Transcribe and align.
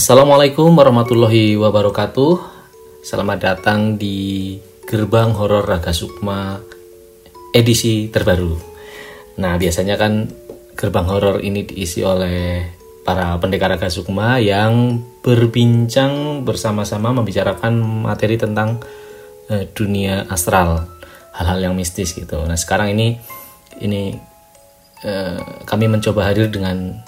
Assalamualaikum 0.00 0.80
warahmatullahi 0.80 1.60
wabarakatuh. 1.60 2.40
Selamat 3.04 3.52
datang 3.52 4.00
di 4.00 4.56
Gerbang 4.88 5.36
Horor 5.36 5.68
Raga 5.68 5.92
Sukma 5.92 6.56
edisi 7.52 8.08
terbaru. 8.08 8.56
Nah, 9.44 9.60
biasanya 9.60 10.00
kan 10.00 10.24
gerbang 10.72 11.04
horor 11.04 11.44
ini 11.44 11.68
diisi 11.68 12.00
oleh 12.00 12.64
para 13.04 13.36
pendekar 13.36 13.76
Raga 13.76 13.92
Sukma 13.92 14.40
yang 14.40 15.04
berbincang 15.20 16.48
bersama-sama 16.48 17.12
membicarakan 17.12 17.76
materi 17.84 18.40
tentang 18.40 18.80
uh, 19.52 19.68
dunia 19.76 20.24
astral, 20.32 20.88
hal-hal 21.36 21.60
yang 21.60 21.74
mistis 21.76 22.16
gitu. 22.16 22.40
Nah, 22.48 22.56
sekarang 22.56 22.96
ini 22.96 23.20
ini 23.84 24.16
uh, 25.04 25.60
kami 25.68 25.92
mencoba 25.92 26.32
hadir 26.32 26.48
dengan 26.48 27.04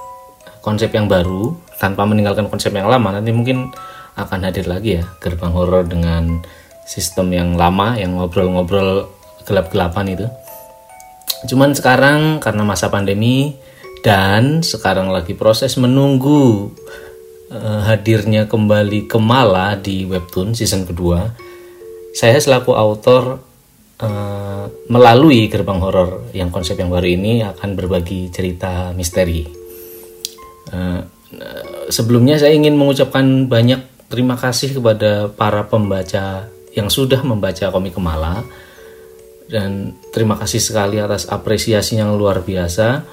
konsep 0.60 0.92
yang 0.92 1.08
baru 1.08 1.56
tanpa 1.80 2.04
meninggalkan 2.08 2.48
konsep 2.48 2.72
yang 2.72 2.88
lama. 2.90 3.14
Nanti 3.14 3.30
mungkin 3.30 3.72
akan 4.16 4.44
hadir 4.44 4.68
lagi 4.68 5.00
ya 5.00 5.04
gerbang 5.24 5.52
horor 5.52 5.88
dengan 5.88 6.44
sistem 6.84 7.32
yang 7.32 7.56
lama 7.56 7.96
yang 7.96 8.18
ngobrol-ngobrol 8.18 9.08
gelap-gelapan 9.48 10.06
itu. 10.12 10.26
Cuman 11.48 11.74
sekarang 11.74 12.38
karena 12.38 12.62
masa 12.62 12.92
pandemi 12.92 13.56
dan 14.02 14.62
sekarang 14.62 15.10
lagi 15.10 15.34
proses 15.34 15.74
menunggu 15.78 16.70
uh, 17.50 17.80
hadirnya 17.86 18.46
kembali 18.46 19.10
Kemala 19.10 19.78
di 19.78 20.06
webtoon 20.06 20.54
season 20.54 20.86
kedua, 20.86 21.30
saya 22.14 22.38
selaku 22.38 22.74
autor 22.74 23.42
uh, 24.02 24.66
melalui 24.86 25.50
gerbang 25.50 25.78
horor 25.82 26.30
yang 26.34 26.50
konsep 26.54 26.78
yang 26.78 26.90
baru 26.90 27.08
ini 27.10 27.42
akan 27.42 27.74
berbagi 27.74 28.30
cerita 28.30 28.90
misteri. 28.94 29.46
Uh, 30.72 31.02
sebelumnya 31.88 32.40
saya 32.40 32.56
ingin 32.56 32.76
mengucapkan 32.76 33.48
banyak 33.48 33.80
terima 34.12 34.36
kasih 34.36 34.76
kepada 34.76 35.32
para 35.32 35.64
pembaca 35.64 36.48
yang 36.72 36.88
sudah 36.88 37.20
membaca 37.24 37.68
komik 37.68 37.96
Kemala 37.96 38.44
dan 39.48 39.92
terima 40.12 40.40
kasih 40.40 40.60
sekali 40.60 40.96
atas 40.96 41.28
apresiasi 41.28 42.00
yang 42.00 42.16
luar 42.16 42.40
biasa. 42.40 43.04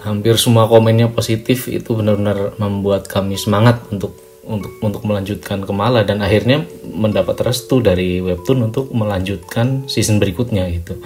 Hampir 0.00 0.40
semua 0.40 0.64
komennya 0.64 1.12
positif 1.12 1.68
itu 1.68 1.92
benar-benar 1.92 2.56
membuat 2.56 3.06
kami 3.06 3.36
semangat 3.36 3.84
untuk 3.92 4.16
untuk 4.40 4.82
untuk 4.82 5.06
melanjutkan 5.06 5.62
Kemala 5.62 6.02
dan 6.02 6.24
akhirnya 6.24 6.66
mendapat 6.82 7.38
restu 7.44 7.78
dari 7.78 8.18
webtoon 8.18 8.72
untuk 8.72 8.90
melanjutkan 8.90 9.86
season 9.86 10.18
berikutnya 10.18 10.66
gitu. 10.72 10.98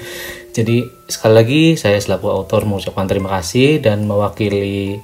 Jadi 0.55 0.87
sekali 1.11 1.35
lagi 1.35 1.63
saya 1.75 1.99
selaku 1.99 2.31
autor 2.31 2.65
mengucapkan 2.65 3.05
terima 3.11 3.37
kasih 3.37 3.83
dan 3.83 4.07
mewakili 4.07 5.03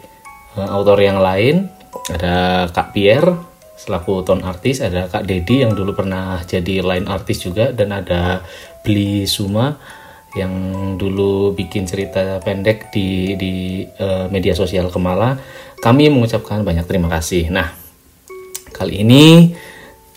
autor 0.59 0.99
yang 0.99 1.23
lain 1.23 1.71
ada 2.11 2.67
Kak 2.71 2.91
Pierre 2.95 3.35
selaku 3.79 4.27
ton 4.27 4.43
artis 4.45 4.83
ada 4.85 5.07
Kak 5.09 5.25
Dedi 5.25 5.63
yang 5.63 5.73
dulu 5.73 5.95
pernah 5.97 6.43
jadi 6.45 6.83
line 6.83 7.07
artis 7.09 7.47
juga 7.47 7.73
dan 7.73 7.95
ada 7.95 8.43
Beli 8.85 9.25
Suma 9.25 9.77
yang 10.39 10.53
dulu 10.95 11.57
bikin 11.59 11.89
cerita 11.91 12.39
pendek 12.39 12.95
di 12.95 13.35
di 13.35 13.83
uh, 13.99 14.31
media 14.31 14.55
sosial 14.55 14.87
Kemala. 14.87 15.35
Kami 15.81 16.07
mengucapkan 16.13 16.63
banyak 16.63 16.87
terima 16.87 17.11
kasih. 17.11 17.51
Nah 17.51 17.75
kali 18.71 19.03
ini 19.03 19.57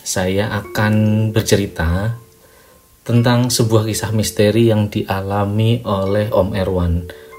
saya 0.03 0.51
akan 0.53 0.93
bercerita 1.31 2.19
tentang 3.03 3.51
sebuah 3.51 3.87
kisah 3.87 4.11
misteri 4.15 4.71
yang 4.71 4.87
dialami 4.87 5.83
oleh 5.83 6.31
Om 6.31 6.49
Erwan 6.55 6.93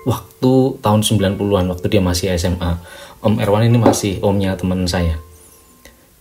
waktu 0.04 0.52
tahun 0.84 1.00
90-an 1.00 1.66
waktu 1.72 1.86
dia 1.88 2.00
masih 2.04 2.32
SMA 2.36 2.80
Om 3.24 3.40
Erwan 3.40 3.64
ini 3.64 3.80
masih 3.80 4.20
omnya 4.20 4.52
teman 4.52 4.84
saya. 4.84 5.16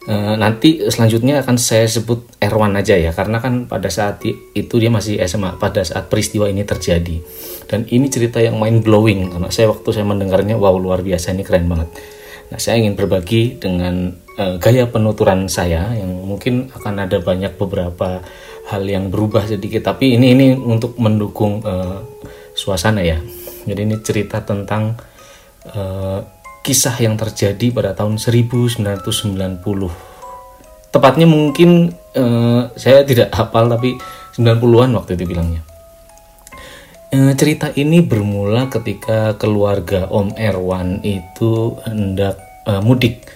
Eh, 0.04 0.36
nanti 0.36 0.84
selanjutnya 0.88 1.44
akan 1.44 1.56
saya 1.56 1.88
sebut 1.88 2.28
Erwan 2.40 2.76
aja 2.80 2.96
ya 2.96 3.16
karena 3.16 3.40
kan 3.44 3.72
pada 3.72 3.88
saat 3.88 4.24
itu 4.28 4.76
dia 4.76 4.92
masih 4.92 5.20
SMA 5.28 5.60
pada 5.60 5.84
saat 5.84 6.08
peristiwa 6.08 6.48
ini 6.48 6.64
terjadi. 6.64 7.20
Dan 7.68 7.84
ini 7.92 8.08
cerita 8.08 8.40
yang 8.40 8.56
mind 8.56 8.88
blowing 8.88 9.36
karena 9.36 9.52
saya 9.52 9.72
waktu 9.72 9.88
saya 9.92 10.08
mendengarnya 10.08 10.56
wow 10.56 10.76
luar 10.80 11.04
biasa 11.04 11.36
ini 11.36 11.44
keren 11.44 11.68
banget. 11.68 11.92
Nah 12.52 12.60
saya 12.60 12.80
ingin 12.80 12.96
berbagi 12.96 13.60
dengan 13.60 14.16
uh, 14.40 14.56
gaya 14.64 14.88
penuturan 14.88 15.52
saya 15.52 15.92
yang 15.96 16.12
mungkin 16.24 16.72
akan 16.72 17.04
ada 17.04 17.20
banyak 17.20 17.56
beberapa 17.60 18.24
hal 18.72 18.84
yang 18.84 19.12
berubah 19.12 19.48
sedikit. 19.48 19.88
Tapi 19.88 20.20
ini 20.20 20.36
ini 20.36 20.48
untuk 20.56 21.00
mendukung 21.00 21.64
uh, 21.64 22.00
suasana 22.56 23.04
ya 23.04 23.20
jadi 23.64 23.88
ini 23.88 23.98
cerita 24.04 24.44
tentang 24.44 25.00
uh, 25.72 26.20
kisah 26.64 26.96
yang 27.04 27.20
terjadi 27.20 27.76
pada 27.76 27.92
tahun 27.92 28.16
1990. 28.16 28.88
Tepatnya 30.94 31.28
mungkin 31.28 31.92
uh, 32.16 32.72
saya 32.80 33.04
tidak 33.04 33.34
hafal 33.36 33.68
tapi 33.68 34.00
90-an 34.38 34.96
waktu 34.96 35.20
itu 35.20 35.26
bilangnya. 35.28 35.62
Uh, 37.14 37.36
cerita 37.38 37.70
ini 37.76 38.00
bermula 38.02 38.72
ketika 38.72 39.36
keluarga 39.38 40.08
Om 40.08 40.34
Erwan 40.40 41.04
itu 41.04 41.78
hendak 41.84 42.40
uh, 42.64 42.80
mudik. 42.80 43.28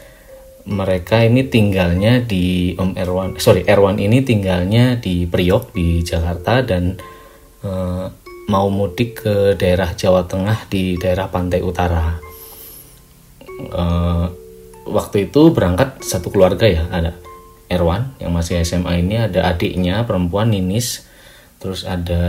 Mereka 0.68 1.24
ini 1.24 1.48
tinggalnya 1.48 2.20
di 2.20 2.76
Om 2.76 3.00
Erwan, 3.00 3.40
sorry 3.40 3.64
Erwan 3.64 4.04
ini 4.04 4.20
tinggalnya 4.20 5.00
di 5.00 5.24
Priok 5.24 5.72
di 5.72 6.04
Jakarta 6.04 6.60
dan 6.60 7.00
mau 8.48 8.72
mudik 8.72 9.28
ke 9.28 9.36
daerah 9.60 9.92
Jawa 9.92 10.24
Tengah 10.24 10.72
di 10.72 10.96
daerah 10.96 11.28
Pantai 11.28 11.60
Utara. 11.60 12.16
Uh, 13.58 14.32
waktu 14.88 15.28
itu 15.28 15.52
berangkat 15.52 16.00
satu 16.00 16.32
keluarga 16.32 16.70
ya 16.70 16.88
ada 16.94 17.12
Erwan 17.68 18.16
yang 18.24 18.32
masih 18.32 18.64
SMA 18.64 19.04
ini 19.04 19.20
ada 19.20 19.50
adiknya 19.52 20.08
perempuan 20.08 20.54
Ninis 20.54 21.04
terus 21.60 21.84
ada 21.84 22.24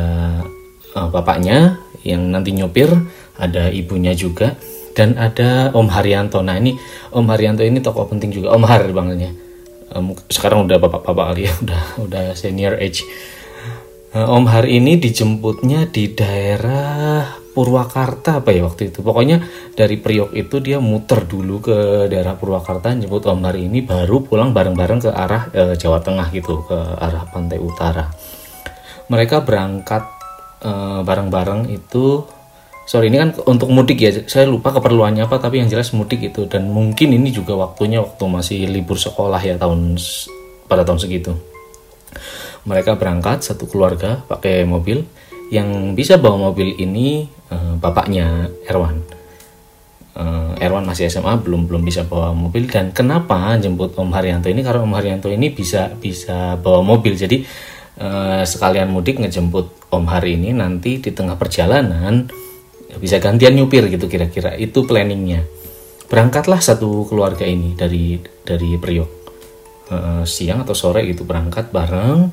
uh, 0.98 1.08
bapaknya 1.12 1.78
yang 2.02 2.32
nanti 2.34 2.50
nyopir 2.50 2.90
ada 3.38 3.70
ibunya 3.70 4.16
juga 4.18 4.58
dan 4.98 5.14
ada 5.14 5.70
Om 5.70 5.86
Haryanto. 5.94 6.42
Nah 6.42 6.58
ini 6.58 6.74
Om 7.14 7.30
Haryanto 7.30 7.62
ini 7.62 7.78
tokoh 7.78 8.10
penting 8.10 8.34
juga 8.34 8.58
Om 8.58 8.66
Har 8.66 8.82
bangetnya. 8.90 9.30
Um, 9.94 10.18
sekarang 10.26 10.66
udah 10.66 10.76
bapak-bapak 10.82 11.24
kali 11.32 11.48
ya 11.48 11.52
udah 11.64 11.82
udah 12.02 12.24
senior 12.34 12.74
age 12.76 13.06
Om 14.08 14.48
Har 14.48 14.64
ini 14.64 14.96
dijemputnya 14.96 15.92
di 15.92 16.16
daerah 16.16 17.28
Purwakarta 17.52 18.40
apa 18.40 18.56
ya 18.56 18.64
waktu 18.64 18.88
itu? 18.88 19.04
Pokoknya 19.04 19.44
dari 19.76 20.00
Priok 20.00 20.32
itu 20.32 20.64
dia 20.64 20.80
muter 20.80 21.28
dulu 21.28 21.60
ke 21.60 22.08
daerah 22.08 22.32
Purwakarta 22.32 22.96
jemput 22.96 23.28
Om 23.28 23.44
Hari 23.44 23.68
ini 23.68 23.84
baru 23.84 24.24
pulang 24.24 24.56
bareng-bareng 24.56 25.04
ke 25.04 25.10
arah 25.12 25.52
e, 25.52 25.76
Jawa 25.76 26.00
Tengah 26.00 26.32
gitu 26.32 26.64
ke 26.64 26.78
arah 26.96 27.28
pantai 27.28 27.60
utara. 27.60 28.08
Mereka 29.12 29.44
berangkat 29.44 30.08
bareng 30.58 31.04
bareng-bareng 31.06 31.60
itu 31.70 32.26
sorry 32.82 33.12
ini 33.12 33.20
kan 33.20 33.30
untuk 33.46 33.70
mudik 33.70 34.00
ya 34.00 34.10
saya 34.26 34.48
lupa 34.48 34.74
keperluannya 34.74 35.28
apa 35.28 35.38
tapi 35.38 35.62
yang 35.62 35.70
jelas 35.70 35.94
mudik 35.94 36.18
itu 36.32 36.50
dan 36.50 36.66
mungkin 36.66 37.14
ini 37.14 37.30
juga 37.30 37.54
waktunya 37.54 38.02
waktu 38.02 38.24
masih 38.26 38.66
libur 38.66 38.98
sekolah 38.98 39.38
ya 39.38 39.54
tahun 39.54 39.94
pada 40.66 40.82
tahun 40.82 40.98
segitu 40.98 41.38
mereka 42.64 42.98
berangkat 42.98 43.44
satu 43.44 43.68
keluarga 43.68 44.24
pakai 44.26 44.64
mobil. 44.64 45.04
Yang 45.48 45.96
bisa 45.96 46.14
bawa 46.20 46.52
mobil 46.52 46.76
ini 46.76 47.24
uh, 47.48 47.74
bapaknya 47.80 48.52
Erwan. 48.68 49.00
Uh, 50.18 50.52
Erwan 50.60 50.84
masih 50.84 51.08
SMA 51.08 51.40
belum 51.40 51.70
belum 51.70 51.82
bisa 51.84 52.04
bawa 52.04 52.36
mobil. 52.36 52.68
Dan 52.68 52.92
kenapa 52.92 53.56
jemput 53.56 53.96
Om 53.96 54.12
Haryanto 54.12 54.52
ini? 54.52 54.60
Karena 54.60 54.84
Om 54.84 54.92
Haryanto 54.92 55.32
ini 55.32 55.48
bisa 55.48 55.88
bisa 55.96 56.60
bawa 56.60 56.84
mobil. 56.84 57.16
Jadi 57.16 57.40
uh, 58.02 58.44
sekalian 58.44 58.92
mudik 58.92 59.20
ngejemput 59.24 59.88
Om 59.88 60.04
Hari 60.04 60.36
ini 60.36 60.52
nanti 60.52 61.00
di 61.00 61.10
tengah 61.16 61.40
perjalanan 61.40 62.28
bisa 63.00 63.16
gantian 63.16 63.56
nyupir 63.56 63.88
gitu 63.88 64.04
kira-kira. 64.04 64.52
Itu 64.56 64.84
planningnya. 64.84 65.48
Berangkatlah 66.08 66.60
satu 66.60 67.08
keluarga 67.08 67.48
ini 67.48 67.72
dari 67.76 68.20
dari 68.44 68.76
Priok 68.76 69.17
uh, 69.92 70.24
siang 70.24 70.64
atau 70.64 70.76
sore 70.76 71.04
gitu 71.08 71.24
berangkat 71.24 71.72
bareng 71.72 72.30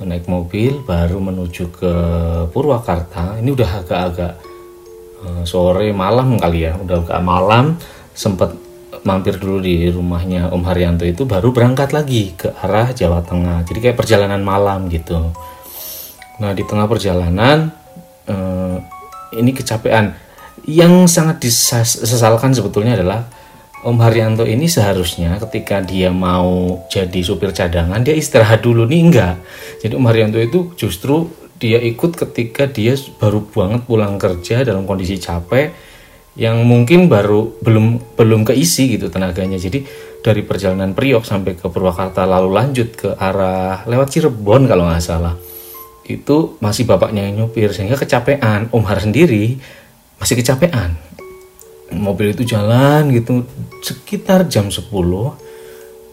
naik 0.00 0.32
mobil 0.32 0.80
baru 0.80 1.20
menuju 1.20 1.64
ke 1.76 1.92
Purwakarta. 2.48 3.36
Ini 3.36 3.52
udah 3.52 3.70
agak-agak 3.84 4.32
uh, 5.24 5.42
sore 5.44 5.92
malam 5.92 6.40
kali 6.40 6.64
ya 6.64 6.76
udah 6.76 7.04
agak 7.04 7.20
malam. 7.20 7.76
Sempat 8.16 8.52
mampir 9.04 9.40
dulu 9.40 9.64
di 9.64 9.88
rumahnya 9.88 10.52
Om 10.52 10.62
Haryanto 10.64 11.08
itu 11.08 11.24
baru 11.24 11.52
berangkat 11.52 11.92
lagi 11.96 12.36
ke 12.36 12.52
arah 12.52 12.92
Jawa 12.92 13.24
Tengah. 13.24 13.64
Jadi 13.64 13.78
kayak 13.80 13.96
perjalanan 13.96 14.40
malam 14.40 14.88
gitu. 14.88 15.32
Nah 16.40 16.50
di 16.56 16.64
tengah 16.64 16.88
perjalanan 16.88 17.68
uh, 18.28 18.76
ini 19.36 19.52
kecapean. 19.52 20.16
Yang 20.68 21.08
sangat 21.08 21.40
disesalkan 21.40 22.52
sebetulnya 22.52 22.96
adalah 22.96 23.24
Om 23.80 23.96
Haryanto 23.96 24.44
ini 24.44 24.68
seharusnya 24.68 25.40
ketika 25.48 25.80
dia 25.80 26.12
mau 26.12 26.84
jadi 26.92 27.20
supir 27.24 27.56
cadangan 27.56 28.04
dia 28.04 28.12
istirahat 28.12 28.60
dulu 28.60 28.84
nih 28.84 29.00
enggak. 29.08 29.34
Jadi 29.80 29.96
Om 29.96 30.04
Haryanto 30.04 30.36
itu 30.36 30.76
justru 30.76 31.32
dia 31.56 31.80
ikut 31.80 32.12
ketika 32.12 32.68
dia 32.68 32.92
baru 33.16 33.40
banget 33.48 33.88
pulang 33.88 34.20
kerja 34.20 34.68
dalam 34.68 34.84
kondisi 34.84 35.16
capek 35.16 35.72
yang 36.36 36.60
mungkin 36.68 37.08
baru 37.08 37.56
belum 37.64 38.16
belum 38.20 38.44
keisi 38.44 39.00
gitu 39.00 39.08
tenaganya. 39.08 39.56
Jadi 39.56 39.80
dari 40.20 40.44
perjalanan 40.44 40.92
Priok 40.92 41.24
sampai 41.24 41.56
ke 41.56 41.72
Purwakarta 41.72 42.28
lalu 42.28 42.52
lanjut 42.52 42.88
ke 42.92 43.08
arah 43.16 43.88
lewat 43.88 44.12
Cirebon 44.12 44.68
kalau 44.68 44.84
nggak 44.92 45.00
salah 45.00 45.32
itu 46.04 46.58
masih 46.58 46.84
bapaknya 46.84 47.24
yang 47.30 47.46
nyupir 47.46 47.70
sehingga 47.70 47.96
kecapean 47.96 48.68
Om 48.74 48.84
Har 48.84 48.98
sendiri 49.00 49.56
masih 50.18 50.36
kecapean 50.36 50.98
mobil 51.94 52.32
itu 52.32 52.46
jalan 52.46 53.10
gitu 53.10 53.42
sekitar 53.82 54.46
jam 54.46 54.70
10 54.70 54.86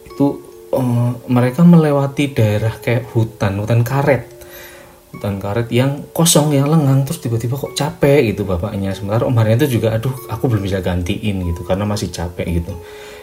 itu 0.09 0.27
uh, 0.73 1.11
mereka 1.29 1.61
melewati 1.61 2.33
daerah 2.33 2.73
kayak 2.81 3.13
hutan 3.13 3.61
hutan 3.61 3.85
karet. 3.85 4.25
Hutan 5.13 5.41
karet 5.41 5.69
yang 5.73 6.09
kosong 6.13 6.53
yang 6.53 6.69
lengang 6.69 7.05
terus 7.05 7.21
tiba-tiba 7.21 7.57
kok 7.57 7.73
capek 7.77 8.33
gitu 8.33 8.45
bapaknya. 8.45 8.93
Sementara 8.93 9.25
Om 9.25 9.37
Harnya 9.37 9.65
itu 9.65 9.79
juga 9.79 9.93
aduh 9.93 10.13
aku 10.29 10.49
belum 10.49 10.65
bisa 10.65 10.81
gantiin 10.81 11.45
gitu 11.53 11.61
karena 11.65 11.85
masih 11.85 12.09
capek 12.09 12.61
gitu. 12.61 12.73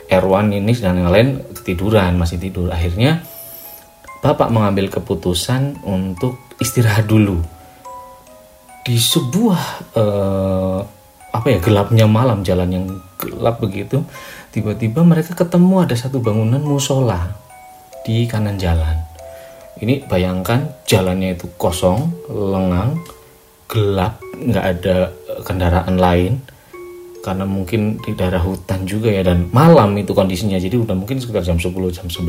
Erwan 0.07 0.53
ini 0.53 0.73
dan 0.77 1.01
yang 1.01 1.11
lain 1.11 1.43
ketiduran 1.55 2.15
masih 2.15 2.39
tidur. 2.39 2.71
Akhirnya 2.71 3.25
bapak 4.23 4.49
mengambil 4.49 4.89
keputusan 4.89 5.85
untuk 5.85 6.39
istirahat 6.63 7.11
dulu. 7.11 7.41
Di 8.85 9.01
sebuah 9.01 9.63
uh, 9.97 10.81
apa 11.35 11.51
ya 11.51 11.59
gelapnya 11.59 12.07
malam 12.07 12.47
jalan 12.47 12.71
yang 12.71 12.87
gelap 13.19 13.59
begitu 13.59 14.07
tiba-tiba 14.55 15.03
mereka 15.03 15.35
ketemu 15.35 15.83
ada 15.83 15.99
satu 15.99 16.23
bangunan 16.23 16.63
musola 16.63 17.35
di 18.07 18.31
kanan 18.31 18.55
jalan. 18.55 19.03
Ini 19.75 20.07
bayangkan 20.07 20.71
jalannya 20.87 21.35
itu 21.35 21.51
kosong 21.59 22.15
lengang 22.31 23.03
gelap 23.67 24.23
nggak 24.39 24.67
ada 24.79 25.11
kendaraan 25.43 25.99
lain 25.99 26.39
karena 27.25 27.49
mungkin 27.49 27.97
di 28.05 28.13
daerah 28.13 28.45
hutan 28.45 28.85
juga 28.85 29.09
ya 29.09 29.25
dan 29.25 29.49
malam 29.49 29.97
itu 29.97 30.13
kondisinya. 30.13 30.61
Jadi 30.61 30.77
udah 30.77 30.93
mungkin 30.93 31.17
sekitar 31.17 31.41
jam 31.41 31.57
10 31.57 31.73
jam 31.89 32.07
11 32.13 32.29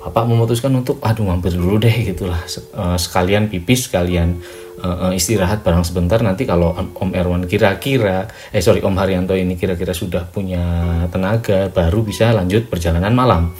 bapak 0.00 0.24
memutuskan 0.24 0.72
untuk 0.72 0.96
aduh 1.04 1.28
mampir 1.28 1.52
dulu 1.52 1.76
deh 1.76 1.92
gitulah. 2.08 2.40
Eh, 2.48 2.96
sekalian 2.96 3.52
pipis 3.52 3.92
sekalian 3.92 4.40
uh, 4.80 5.12
istirahat 5.12 5.60
barang 5.60 5.84
sebentar. 5.84 6.24
Nanti 6.24 6.48
kalau 6.48 6.72
Om 6.72 7.12
Erwan 7.12 7.44
kira-kira 7.44 8.24
eh 8.56 8.64
sorry 8.64 8.80
Om 8.80 8.96
Haryanto 8.96 9.36
ini 9.36 9.60
kira-kira 9.60 9.92
sudah 9.92 10.24
punya 10.24 10.64
tenaga 11.12 11.68
baru 11.68 12.00
bisa 12.00 12.32
lanjut 12.32 12.72
perjalanan 12.72 13.12
malam. 13.12 13.52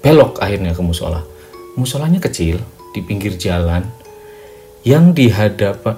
Belok 0.00 0.40
akhirnya 0.40 0.72
ke 0.72 0.80
musola. 0.80 1.20
Musolanya 1.76 2.22
kecil 2.24 2.56
di 2.94 3.02
pinggir 3.02 3.36
jalan 3.36 4.03
yang 4.84 5.16
di 5.16 5.32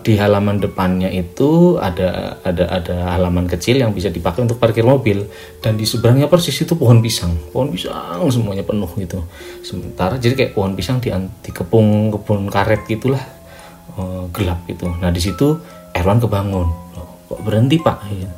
di 0.07 0.15
halaman 0.15 0.63
depannya 0.63 1.11
itu 1.11 1.75
ada 1.75 2.39
ada 2.47 2.71
ada 2.71 3.19
halaman 3.19 3.51
kecil 3.51 3.83
yang 3.83 3.91
bisa 3.91 4.15
dipakai 4.15 4.47
untuk 4.47 4.63
parkir 4.63 4.87
mobil. 4.87 5.27
Dan 5.59 5.75
di 5.75 5.83
seberangnya 5.83 6.31
persis 6.31 6.55
itu 6.55 6.79
pohon 6.79 7.03
pisang. 7.03 7.35
Pohon 7.51 7.75
pisang 7.75 8.23
semuanya 8.31 8.63
penuh 8.63 8.87
gitu. 8.95 9.27
Sementara 9.67 10.23
jadi 10.23 10.39
kayak 10.39 10.53
pohon 10.55 10.79
pisang 10.79 11.03
di, 11.03 11.11
di 11.43 11.51
kepung 11.51 12.15
kebun 12.15 12.47
karet 12.47 12.87
gitulah. 12.87 13.21
Uh, 13.99 14.31
gelap 14.31 14.63
gitu. 14.71 14.87
Nah 15.03 15.11
di 15.11 15.19
situ 15.19 15.59
Erwan 15.91 16.23
kebangun. 16.23 16.71
Kok 17.27 17.43
berhenti 17.43 17.83
pak? 17.83 18.07
Gitu. 18.07 18.31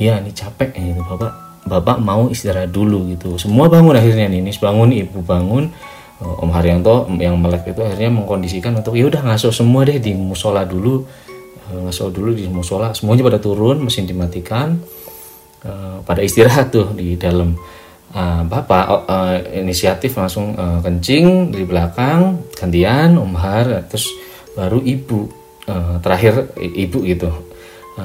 ya 0.00 0.16
ini 0.24 0.32
capek 0.32 0.72
gitu. 0.72 1.04
Bapak 1.04 1.32
bapak 1.68 2.00
mau 2.00 2.32
istirahat 2.32 2.72
dulu 2.72 3.12
gitu. 3.12 3.36
Semua 3.36 3.68
bangun 3.68 3.92
akhirnya 3.92 4.24
nih 4.24 4.40
ini 4.40 4.56
bangun 4.56 4.88
ibu 4.94 5.20
bangun 5.20 5.68
Om 6.16 6.48
Haryanto 6.48 7.04
yang 7.20 7.36
melek 7.36 7.76
itu 7.76 7.84
akhirnya 7.84 8.08
mengkondisikan 8.08 8.72
untuk 8.72 8.96
ya 8.96 9.04
udah 9.04 9.20
ngasuh 9.20 9.52
semua 9.52 9.84
deh 9.84 10.00
di 10.00 10.16
musola 10.16 10.64
dulu. 10.64 11.04
Eh, 11.68 11.80
ngasuh 11.84 12.08
dulu 12.08 12.32
di 12.32 12.48
musola. 12.48 12.96
Semuanya 12.96 13.20
pada 13.28 13.36
turun 13.36 13.84
mesin 13.84 14.08
dimatikan. 14.08 14.80
Eh, 15.60 15.96
pada 16.00 16.24
istirahat 16.24 16.72
tuh 16.72 16.96
di 16.96 17.20
dalam. 17.20 17.52
Bapak 18.16 19.04
inisiatif 19.60 20.16
langsung 20.16 20.56
kencing 20.56 21.52
di 21.52 21.68
belakang 21.68 22.48
gantian 22.56 23.20
Om 23.20 23.36
Har 23.36 23.84
terus 23.92 24.08
baru 24.56 24.80
ibu 24.80 25.28
terakhir 26.00 26.48
ibu 26.56 27.04
gitu. 27.04 27.28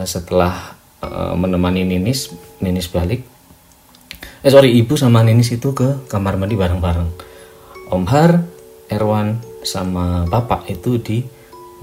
Setelah 0.04 0.76
menemani 1.40 1.88
Ninis 1.88 2.28
Ninis 2.60 2.92
balik. 2.92 3.24
Eh 4.44 4.52
sorry 4.52 4.76
ibu 4.76 5.00
sama 5.00 5.24
Ninis 5.24 5.56
itu 5.56 5.72
ke 5.72 6.12
kamar 6.12 6.36
mandi 6.36 6.60
bareng-bareng 6.60 7.31
Om 7.92 8.06
Har, 8.08 8.42
Erwan 8.88 9.38
sama 9.62 10.24
Bapak 10.26 10.66
itu 10.72 10.98
di 10.98 11.20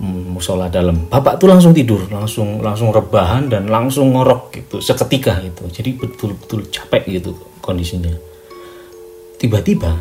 musola 0.01 0.73
dalam. 0.73 1.11
Bapak 1.11 1.37
tuh 1.37 1.51
langsung 1.51 1.77
tidur, 1.77 2.07
langsung 2.09 2.65
langsung 2.65 2.95
rebahan 2.95 3.51
dan 3.51 3.69
langsung 3.69 4.15
ngorok 4.15 4.55
gitu 4.57 4.81
seketika 4.81 5.39
gitu. 5.45 5.69
Jadi 5.69 5.91
betul-betul 5.99 6.71
capek 6.73 7.03
gitu 7.21 7.37
kondisinya. 7.61 8.15
Tiba-tiba 9.39 9.95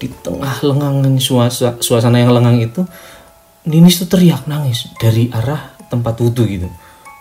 di 0.00 0.08
tengah 0.08 0.60
lengangan 0.64 1.14
suasana, 1.20 1.76
suasana 1.82 2.20
yang 2.20 2.32
lengang 2.32 2.60
itu 2.60 2.82
Ninis 3.60 4.00
tuh 4.00 4.08
teriak 4.16 4.48
nangis 4.48 4.88
dari 4.96 5.28
arah 5.28 5.76
tempat 5.92 6.16
wudhu 6.16 6.48
gitu 6.48 6.64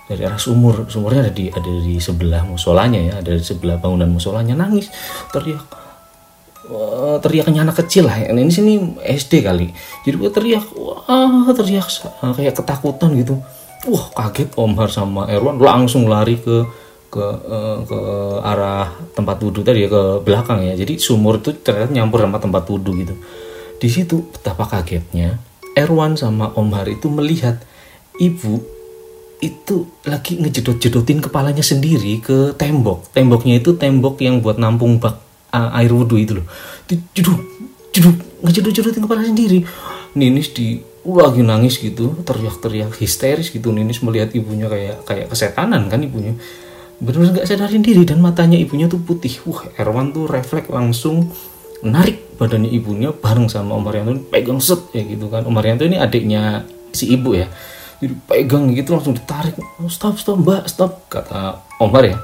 dari 0.08 0.24
arah 0.24 0.40
sumur 0.40 0.88
sumurnya 0.88 1.28
ada 1.28 1.34
di 1.36 1.52
ada 1.52 1.68
di 1.84 2.00
sebelah 2.00 2.48
musolanya 2.48 2.98
ya 2.98 3.14
ada 3.20 3.36
di 3.36 3.44
sebelah 3.44 3.76
bangunan 3.76 4.08
musolanya 4.08 4.56
nangis 4.56 4.88
teriak 5.36 5.68
uh, 6.70 7.18
teriaknya 7.20 7.66
anak 7.66 7.84
kecil. 7.86 8.08
Lah 8.08 8.18
ini 8.30 8.54
sini 8.54 8.98
SD 9.02 9.44
kali. 9.44 9.74
Jadi 10.06 10.16
gue 10.16 10.32
teriak 10.32 10.66
wah 10.78 11.50
teriak 11.52 11.88
kayak 12.38 12.56
ketakutan 12.56 13.14
gitu. 13.18 13.42
Wah 13.90 14.06
kaget 14.14 14.54
Om 14.56 14.74
Har 14.78 14.90
sama 14.94 15.28
Erwan. 15.28 15.58
Langsung 15.60 16.06
lari 16.08 16.38
ke 16.40 16.64
ke 17.10 17.26
uh, 17.26 17.82
ke 17.90 18.00
arah 18.46 18.94
tempat 19.18 19.42
wudhu 19.42 19.66
tadi 19.66 19.86
ya 19.86 19.90
ke 19.90 20.04
belakang 20.22 20.62
ya. 20.62 20.78
Jadi 20.78 21.02
sumur 21.02 21.42
itu 21.42 21.58
ternyata 21.58 21.90
nyampur 21.90 22.22
sama 22.22 22.38
tempat 22.38 22.64
wudhu 22.70 22.92
gitu. 23.02 23.16
Di 23.80 23.90
situ 23.90 24.30
betapa 24.30 24.68
kagetnya 24.68 25.40
Erwan 25.74 26.20
sama 26.20 26.54
Om 26.54 26.70
Har 26.76 26.88
itu 26.92 27.08
melihat 27.10 27.58
ibu 28.20 28.62
itu 29.40 29.88
lagi 30.04 30.36
ngejedot-jedotin 30.36 31.24
kepalanya 31.24 31.64
sendiri 31.64 32.20
ke 32.20 32.52
tembok. 32.60 33.08
Temboknya 33.16 33.64
itu 33.64 33.72
tembok 33.80 34.20
yang 34.20 34.44
buat 34.44 34.60
nampung 34.60 35.00
bak 35.00 35.29
uh, 35.54 35.78
air 35.78 35.92
wudhu 35.92 36.16
itu 36.18 36.38
loh. 36.40 36.46
Jeduk 37.14 37.40
jeduk 37.94 38.16
ngejedut 38.46 38.74
jedutin 38.74 39.02
kepala 39.04 39.22
sendiri. 39.26 39.66
Ninis 40.18 40.54
di 40.54 40.82
lagi 41.06 41.42
nangis 41.42 41.82
gitu 41.82 42.14
teriak-teriak 42.22 42.94
histeris 42.98 43.50
gitu. 43.50 43.74
Ninis 43.74 44.02
melihat 44.06 44.34
ibunya 44.34 44.70
kayak 44.70 45.06
kayak 45.06 45.28
kesetanan 45.32 45.90
kan 45.90 46.02
ibunya. 46.02 46.38
Benar-benar 47.00 47.42
nggak 47.42 47.48
sadarin 47.48 47.84
diri 47.84 48.04
dan 48.04 48.20
matanya 48.20 48.60
ibunya 48.60 48.92
tuh 48.92 49.00
putih. 49.02 49.40
Wah 49.48 49.66
Erwan 49.80 50.12
tuh 50.12 50.28
refleks 50.28 50.70
langsung 50.70 51.32
narik 51.80 52.36
badannya 52.36 52.72
ibunya 52.76 53.16
bareng 53.16 53.48
sama 53.48 53.80
Om 53.80 53.88
Arianto 53.88 54.12
pegang 54.28 54.60
set 54.60 54.92
ya 54.92 55.04
gitu 55.08 55.32
kan. 55.32 55.48
Om 55.48 55.56
Arianto 55.60 55.88
ini 55.88 55.96
adiknya 55.96 56.68
si 56.92 57.12
ibu 57.16 57.36
ya. 57.36 57.48
Jadi 58.00 58.16
pegang 58.28 58.72
gitu 58.76 58.96
langsung 58.96 59.16
ditarik. 59.16 59.56
Stop 59.88 60.20
stop 60.20 60.40
mbak 60.40 60.68
stop 60.68 61.08
kata 61.08 61.64
Omar 61.80 62.04
ya 62.04 62.20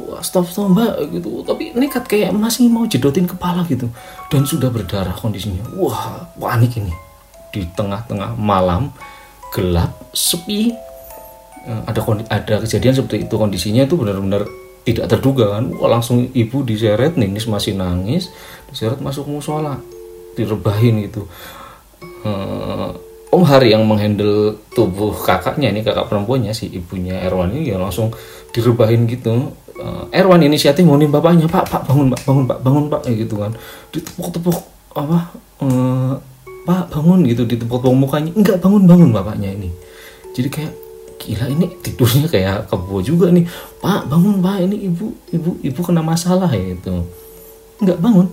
wah 0.00 0.22
stop 0.24 0.48
stop 0.48 0.72
mbak 0.72 1.12
gitu. 1.12 1.44
Tapi 1.44 1.76
nekat 1.76 2.08
kayak 2.08 2.32
masih 2.32 2.68
mau 2.72 2.84
jedotin 2.88 3.28
kepala 3.28 3.64
gitu. 3.68 3.88
Dan 4.32 4.48
sudah 4.48 4.72
berdarah 4.72 5.14
kondisinya. 5.16 5.64
Wah 5.76 6.28
panik 6.36 6.78
ini. 6.78 6.92
Di 7.52 7.68
tengah-tengah 7.76 8.36
malam 8.38 8.92
gelap 9.52 9.92
sepi. 10.16 10.72
Eh, 11.62 11.82
ada 11.86 12.00
ada 12.32 12.54
kejadian 12.64 12.96
seperti 12.96 13.28
itu. 13.28 13.34
Kondisinya 13.36 13.84
itu 13.84 13.94
benar-benar 13.94 14.48
tidak 14.82 15.06
terduga 15.12 15.60
kan? 15.60 15.70
Wah 15.76 15.90
langsung 15.98 16.32
ibu 16.32 16.64
diseret 16.64 17.14
nih 17.20 17.28
masih 17.46 17.76
nangis. 17.76 18.32
Diseret 18.72 18.98
masuk 19.04 19.28
musola. 19.28 19.76
Direbahin 20.32 21.04
gitu. 21.04 21.28
Uh, 22.22 22.94
Om 23.32 23.48
Hari 23.48 23.72
yang 23.72 23.88
menghandle 23.88 24.60
tubuh 24.76 25.16
kakaknya 25.16 25.72
ini 25.72 25.80
kakak 25.80 26.04
perempuannya 26.12 26.52
si 26.52 26.68
ibunya 26.68 27.16
Erwan 27.24 27.48
ini 27.56 27.72
ya 27.72 27.80
langsung 27.80 28.12
direbahin 28.52 29.08
gitu 29.08 29.56
uh, 29.80 30.04
Erwan 30.12 30.42
inisiatif 30.44 30.84
ngonin 30.84 31.08
bapaknya 31.08 31.48
pak 31.48 31.64
pak 31.68 31.86
bangun 31.88 32.12
pak 32.12 32.20
bangun 32.26 32.44
pak 32.44 32.58
bangun 32.60 32.84
pak 32.92 33.02
ya 33.08 33.14
gitu 33.16 33.34
kan. 33.40 33.52
Ditepuk-tepuk 33.94 34.58
apa 34.92 35.18
uh, 35.64 36.12
pak 36.68 36.92
bangun 36.92 37.24
gitu 37.24 37.48
ditepuk-tepuk 37.48 37.96
mukanya. 37.96 38.30
Enggak 38.36 38.60
bangun 38.60 38.84
bangun 38.84 39.10
bapaknya 39.14 39.54
ini. 39.54 39.70
Jadi 40.32 40.48
kayak 40.48 40.72
gila 41.22 41.46
ini 41.46 41.66
tidurnya 41.80 42.26
kayak 42.26 42.56
kebo 42.68 42.98
juga 43.00 43.30
nih. 43.30 43.46
Pak 43.80 44.10
bangun 44.10 44.42
pak 44.42 44.56
ini 44.66 44.76
ibu 44.90 45.14
ibu 45.32 45.50
ibu 45.62 45.80
kena 45.80 46.02
masalah 46.04 46.50
ya 46.52 46.76
itu 46.76 46.92
enggak 47.80 47.98
bangun. 48.02 48.26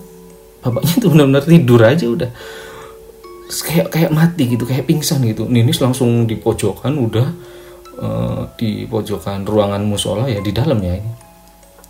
Bapaknya 0.60 0.94
tuh 1.00 1.10
benar-benar 1.16 1.44
tidur 1.48 1.82
aja 1.86 2.06
udah. 2.10 2.32
Kayak 3.50 3.88
kayak 3.90 4.12
mati 4.14 4.44
gitu 4.46 4.68
kayak 4.68 4.86
pingsan 4.86 5.26
gitu. 5.26 5.50
Ninis 5.50 5.82
langsung 5.82 6.30
di 6.30 6.38
pojokan 6.38 6.94
udah 7.00 7.28
uh, 8.00 8.42
di 8.56 8.86
pojokan 8.86 9.44
ruangan 9.44 9.84
musola 9.84 10.26
ya 10.30 10.40
di 10.40 10.52
dalamnya 10.54 11.00
ini 11.00 11.29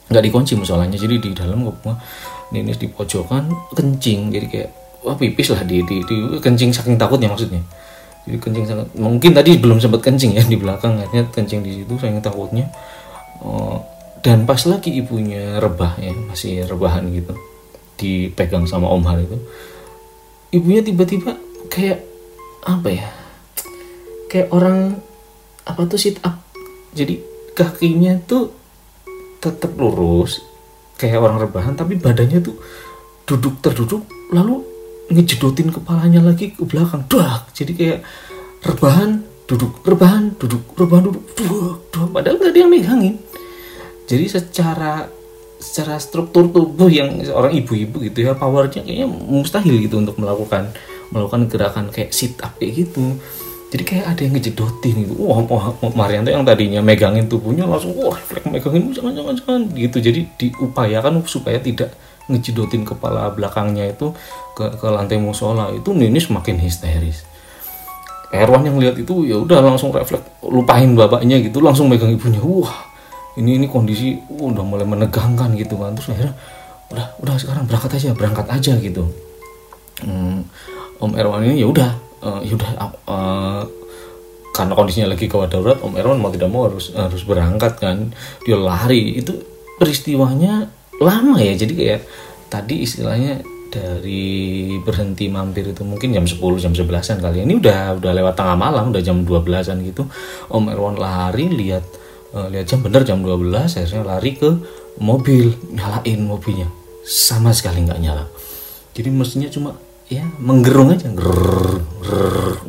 nggak 0.09 0.23
dikunci 0.25 0.57
musolanya 0.57 0.97
jadi 0.97 1.21
di 1.21 1.31
dalam 1.37 1.61
gue 1.65 1.93
Ninis 2.49 2.81
di 2.81 2.89
pojokan 2.89 3.45
kencing. 3.77 4.33
Jadi 4.33 4.45
kayak 4.49 4.69
wah 5.05 5.13
pipis 5.13 5.53
lah 5.53 5.61
di, 5.61 5.85
di, 5.85 6.01
di 6.01 6.17
kencing 6.41 6.73
saking 6.73 6.97
takutnya 6.97 7.29
maksudnya. 7.29 7.61
Jadi 8.25 8.37
kencing 8.41 8.65
sangat 8.65 8.87
mungkin 8.97 9.31
tadi 9.37 9.61
belum 9.61 9.77
sempat 9.77 10.01
kencing 10.01 10.33
ya 10.33 10.43
di 10.51 10.57
belakang. 10.57 10.97
Akhirnya 10.97 11.29
kencing 11.29 11.61
di 11.61 11.71
situ 11.81 11.93
saking 11.93 12.25
takutnya. 12.25 12.65
Uh, 13.39 13.77
dan 14.19 14.43
pas 14.43 14.59
lagi 14.67 14.91
ibunya 14.99 15.63
rebah 15.63 15.95
ya 15.95 16.11
masih 16.11 16.67
rebahan 16.67 17.07
gitu 17.07 17.31
dipegang 17.95 18.67
sama 18.67 18.91
Om 18.91 19.07
Har 19.07 19.15
itu 19.23 19.39
ibunya 20.51 20.83
tiba-tiba 20.83 21.39
kayak 21.71 22.03
apa 22.67 22.89
ya 22.91 23.07
kayak 24.27 24.51
orang 24.51 24.99
apa 25.63 25.81
tuh 25.87 25.99
sit 26.01 26.19
up. 26.25 26.35
Jadi 26.91 27.21
kakinya 27.55 28.19
tuh 28.27 28.58
tetap 29.39 29.71
lurus 29.79 30.43
kayak 30.99 31.19
orang 31.19 31.39
rebahan 31.39 31.73
tapi 31.75 31.95
badannya 31.95 32.43
tuh 32.43 32.59
duduk 33.23 33.63
terduduk 33.63 34.03
lalu 34.35 34.63
ngejedotin 35.09 35.73
kepalanya 35.73 36.21
lagi 36.21 36.53
ke 36.53 36.63
belakang 36.67 37.07
dah 37.07 37.47
jadi 37.55 37.71
kayak 37.73 37.99
rebahan 38.63 39.23
duduk 39.49 39.81
rebahan 39.81 40.37
duduk 40.37 40.61
rebahan 40.77 41.03
duduk 41.09 41.25
duduk, 41.33 41.77
duduk. 41.89 42.07
padahal 42.13 42.37
nggak 42.37 42.51
ada 42.53 42.59
yang 42.61 42.69
megangin. 42.69 43.15
Jadi 44.05 44.25
secara 44.29 45.09
secara 45.59 45.97
struktur 45.97 46.53
tubuh 46.53 46.87
yang 46.87 47.19
orang 47.33 47.51
ibu-ibu 47.57 47.99
gitu 48.05 48.29
ya 48.29 48.37
powernya 48.37 48.85
kayaknya 48.85 49.09
mustahil 49.09 49.75
gitu 49.81 49.99
untuk 49.99 50.15
melakukan 50.21 50.71
melakukan 51.11 51.51
gerakan 51.51 51.85
kayak 51.91 52.15
sit 52.15 52.39
up 52.39 52.55
kayak 52.61 52.87
gitu 52.87 53.19
jadi 53.69 53.83
kayak 53.85 54.05
ada 54.17 54.21
yang 54.25 54.33
ngejedotin 54.33 54.95
gitu. 55.05 55.13
Wah, 55.21 55.45
wah 55.45 55.69
Marianto 55.93 56.33
yang 56.33 56.41
tadinya 56.41 56.81
megangin 56.81 57.29
tubuhnya 57.29 57.69
langsung 57.69 57.93
wah 58.01 58.17
refleks 58.17 58.49
megangin 58.49 58.89
jangan 58.89 59.13
jangan 59.13 59.33
jangan. 59.37 59.61
Gitu. 59.77 59.97
Jadi 60.01 60.21
diupayakan 60.41 61.21
supaya 61.29 61.61
tidak 61.61 61.93
ngejedotin 62.25 62.81
kepala 62.81 63.29
belakangnya 63.29 63.93
itu 63.93 64.09
ke, 64.57 64.73
ke 64.73 64.87
lantai 64.89 65.21
musola. 65.21 65.69
Itu 65.69 65.93
Nini 65.93 66.17
semakin 66.17 66.57
histeris. 66.57 67.29
Erwan 68.33 68.65
yang 68.65 68.81
lihat 68.81 68.97
itu 68.97 69.29
ya 69.29 69.37
udah 69.37 69.61
langsung 69.61 69.93
refleks 69.93 70.25
lupain 70.45 70.89
bapaknya 70.97 71.37
gitu 71.37 71.61
langsung 71.61 71.93
megang 71.93 72.09
ibunya. 72.09 72.41
Wah 72.41 72.89
ini 73.37 73.61
ini 73.61 73.69
kondisi 73.69 74.17
uh, 74.17 74.49
udah 74.49 74.65
mulai 74.65 74.89
menegangkan 74.89 75.53
gitu 75.53 75.77
kan. 75.77 75.93
Terus 75.93 76.17
akhirnya 76.17 76.33
udah 76.89 77.05
udah 77.21 77.33
sekarang 77.37 77.69
berangkat 77.69 78.01
aja 78.01 78.17
berangkat 78.17 78.47
aja 78.49 78.73
gitu. 78.81 79.05
Hmm, 80.01 80.41
Om 80.97 81.13
Erwan 81.13 81.45
ini 81.45 81.61
ya 81.61 81.69
udah 81.69 82.08
uh, 82.23 82.41
ya 82.43 82.53
udah 82.55 82.71
uh, 83.07 83.63
karena 84.59 84.73
kondisinya 84.75 85.07
lagi 85.15 85.31
gawat 85.31 85.55
darurat 85.55 85.79
Om 85.79 85.95
Erwan 85.95 86.19
mau 86.19 86.31
tidak 86.33 86.51
mau 86.51 86.67
harus 86.67 86.91
harus 86.91 87.23
berangkat 87.23 87.79
kan. 87.79 88.11
Dia 88.43 88.59
lari. 88.59 89.15
Itu 89.15 89.39
peristiwanya 89.79 90.67
lama 90.99 91.39
ya. 91.39 91.55
Jadi 91.55 91.73
kayak 91.79 92.01
tadi 92.51 92.83
istilahnya 92.83 93.39
dari 93.69 94.75
berhenti 94.81 95.29
mampir 95.29 95.71
itu 95.71 95.85
mungkin 95.85 96.11
jam 96.11 96.25
10 96.27 96.41
jam 96.59 96.73
11an 96.75 97.23
kali. 97.23 97.45
Ini 97.45 97.55
udah 97.61 98.01
udah 98.01 98.11
lewat 98.11 98.35
tengah 98.35 98.57
malam 98.59 98.91
udah 98.91 98.99
jam 98.99 99.23
12an 99.23 99.79
gitu. 99.85 100.03
Om 100.51 100.75
Erwan 100.75 100.99
lari 100.99 101.47
lihat 101.47 101.85
uh, 102.35 102.51
lihat 102.51 102.67
jam 102.67 102.83
bener 102.83 103.07
jam 103.07 103.23
12 103.23 103.53
akhirnya 103.55 104.03
lari 104.03 104.35
ke 104.35 104.49
mobil 104.99 105.55
nyalain 105.71 106.19
mobilnya. 106.19 106.67
Sama 107.07 107.55
sekali 107.55 107.87
nggak 107.87 108.01
nyala. 108.03 108.27
Jadi 108.91 109.07
mestinya 109.07 109.47
cuma 109.47 109.71
ya 110.09 110.25
menggerung 110.41 110.91
aja 110.91 111.07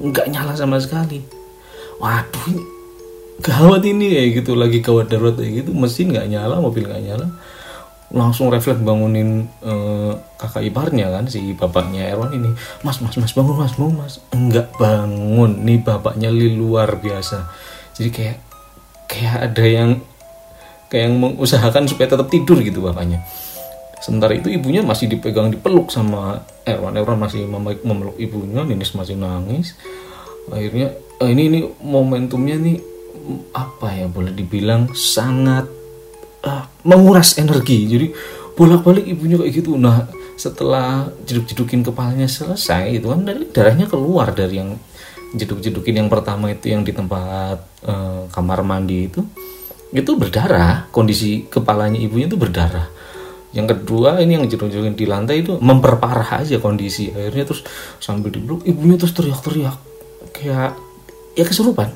nggak 0.00 0.26
nyala 0.32 0.56
sama 0.56 0.80
sekali. 0.80 1.20
Waduh 2.00 2.44
ini 2.48 2.64
gawat 3.44 3.82
ini 3.84 4.06
ya 4.08 4.22
gitu. 4.40 4.56
Lagi 4.56 4.80
gawat 4.80 5.12
darurat 5.12 5.36
kayak 5.36 5.64
gitu. 5.64 5.70
Mesin 5.76 6.10
nggak 6.10 6.28
nyala 6.32 6.58
mobil 6.58 6.88
nggak 6.88 7.04
nyala. 7.04 7.26
Langsung 8.10 8.50
refleks 8.50 8.82
bangunin 8.82 9.46
uh, 9.62 10.18
kakak 10.34 10.66
iparnya 10.66 11.14
kan 11.14 11.30
si 11.30 11.54
bapaknya 11.54 12.10
Erwan 12.10 12.34
ini. 12.34 12.50
Mas 12.82 12.98
mas 12.98 13.14
mas 13.20 13.36
bangun 13.36 13.54
mas 13.54 13.74
bangun 13.76 13.96
mas. 14.00 14.14
Enggak 14.34 14.66
bangun. 14.80 15.62
Nih 15.62 15.78
bapaknya 15.78 16.32
li 16.32 16.56
luar 16.56 16.98
biasa. 16.98 17.46
Jadi 17.94 18.10
kayak 18.10 18.36
kayak 19.06 19.36
ada 19.52 19.64
yang 19.68 19.90
kayak 20.90 21.06
yang 21.06 21.16
mengusahakan 21.22 21.86
supaya 21.86 22.10
tetap 22.10 22.26
tidur 22.26 22.58
gitu 22.58 22.82
bapaknya 22.82 23.22
sementara 24.00 24.32
itu 24.32 24.48
ibunya 24.48 24.80
masih 24.80 25.06
dipegang 25.06 25.52
dipeluk 25.52 25.92
sama 25.92 26.42
Erwan. 26.64 26.96
Erwan 26.96 27.20
masih 27.20 27.44
memeluk 27.84 28.16
ibunya 28.16 28.64
Ninis 28.64 28.96
masih 28.96 29.14
nangis. 29.14 29.76
Akhirnya 30.48 30.96
eh, 31.20 31.28
ini 31.30 31.42
ini 31.52 31.60
momentumnya 31.84 32.56
nih 32.56 32.76
apa 33.52 33.92
ya 33.94 34.08
boleh 34.08 34.32
dibilang 34.32 34.90
sangat 34.96 35.68
uh, 36.42 36.64
menguras 36.88 37.36
energi. 37.36 37.84
Jadi 37.86 38.06
bolak-balik 38.56 39.04
ibunya 39.04 39.36
kayak 39.36 39.52
gitu. 39.52 39.76
Nah 39.76 40.08
setelah 40.40 41.12
jeduk-jedukin 41.28 41.84
kepalanya 41.84 42.24
selesai 42.24 42.96
itu 42.96 43.12
kan 43.12 43.28
dari 43.28 43.44
darahnya 43.52 43.84
keluar 43.84 44.32
dari 44.32 44.56
yang 44.56 44.72
jeduk-jedukin 45.36 46.00
yang 46.00 46.08
pertama 46.08 46.50
itu 46.50 46.72
yang 46.72 46.82
di 46.82 46.96
tempat 46.96 47.60
uh, 47.84 48.24
kamar 48.32 48.64
mandi 48.64 49.12
itu 49.12 49.20
itu 49.92 50.10
berdarah. 50.16 50.88
Kondisi 50.88 51.44
kepalanya 51.46 52.00
ibunya 52.00 52.26
itu 52.26 52.40
berdarah 52.40 52.99
yang 53.50 53.66
kedua 53.66 54.22
ini 54.22 54.38
yang 54.38 54.46
jeduk-jedukin 54.46 54.94
di 54.94 55.10
lantai 55.10 55.42
itu 55.42 55.58
memperparah 55.58 56.42
aja 56.42 56.62
kondisi. 56.62 57.10
Akhirnya 57.10 57.50
terus 57.50 57.66
sambil 57.98 58.30
dipeluk 58.30 58.62
ibunya 58.62 58.94
terus 58.94 59.10
teriak-teriak. 59.10 59.76
Kayak 60.30 60.78
ya 61.34 61.44
kesurupan 61.46 61.90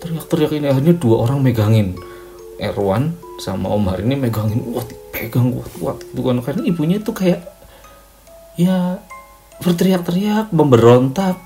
teriak-teriak 0.00 0.52
ini 0.56 0.66
akhirnya 0.72 0.94
dua 0.96 1.28
orang 1.28 1.44
megangin. 1.44 1.96
Erwan 2.60 3.16
sama 3.40 3.72
Om 3.72 3.88
Har 3.88 4.04
ini 4.04 4.16
megangin 4.20 4.60
kuat 4.60 4.88
pegang 5.16 5.48
kuat 5.48 5.72
kuat 5.80 5.96
bukan 6.12 6.44
karena 6.44 6.68
ibunya 6.68 7.00
tuh 7.00 7.16
kayak 7.16 7.40
ya 8.60 9.00
berteriak-teriak 9.60 10.52
memberontak. 10.52 11.36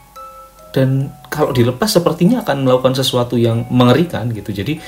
Dan 0.75 1.07
kalau 1.31 1.55
dilepas 1.55 1.87
sepertinya 1.87 2.43
akan 2.43 2.67
melakukan 2.67 2.99
sesuatu 2.99 3.39
yang 3.39 3.63
mengerikan 3.71 4.27
gitu. 4.35 4.51
Jadi 4.51 4.83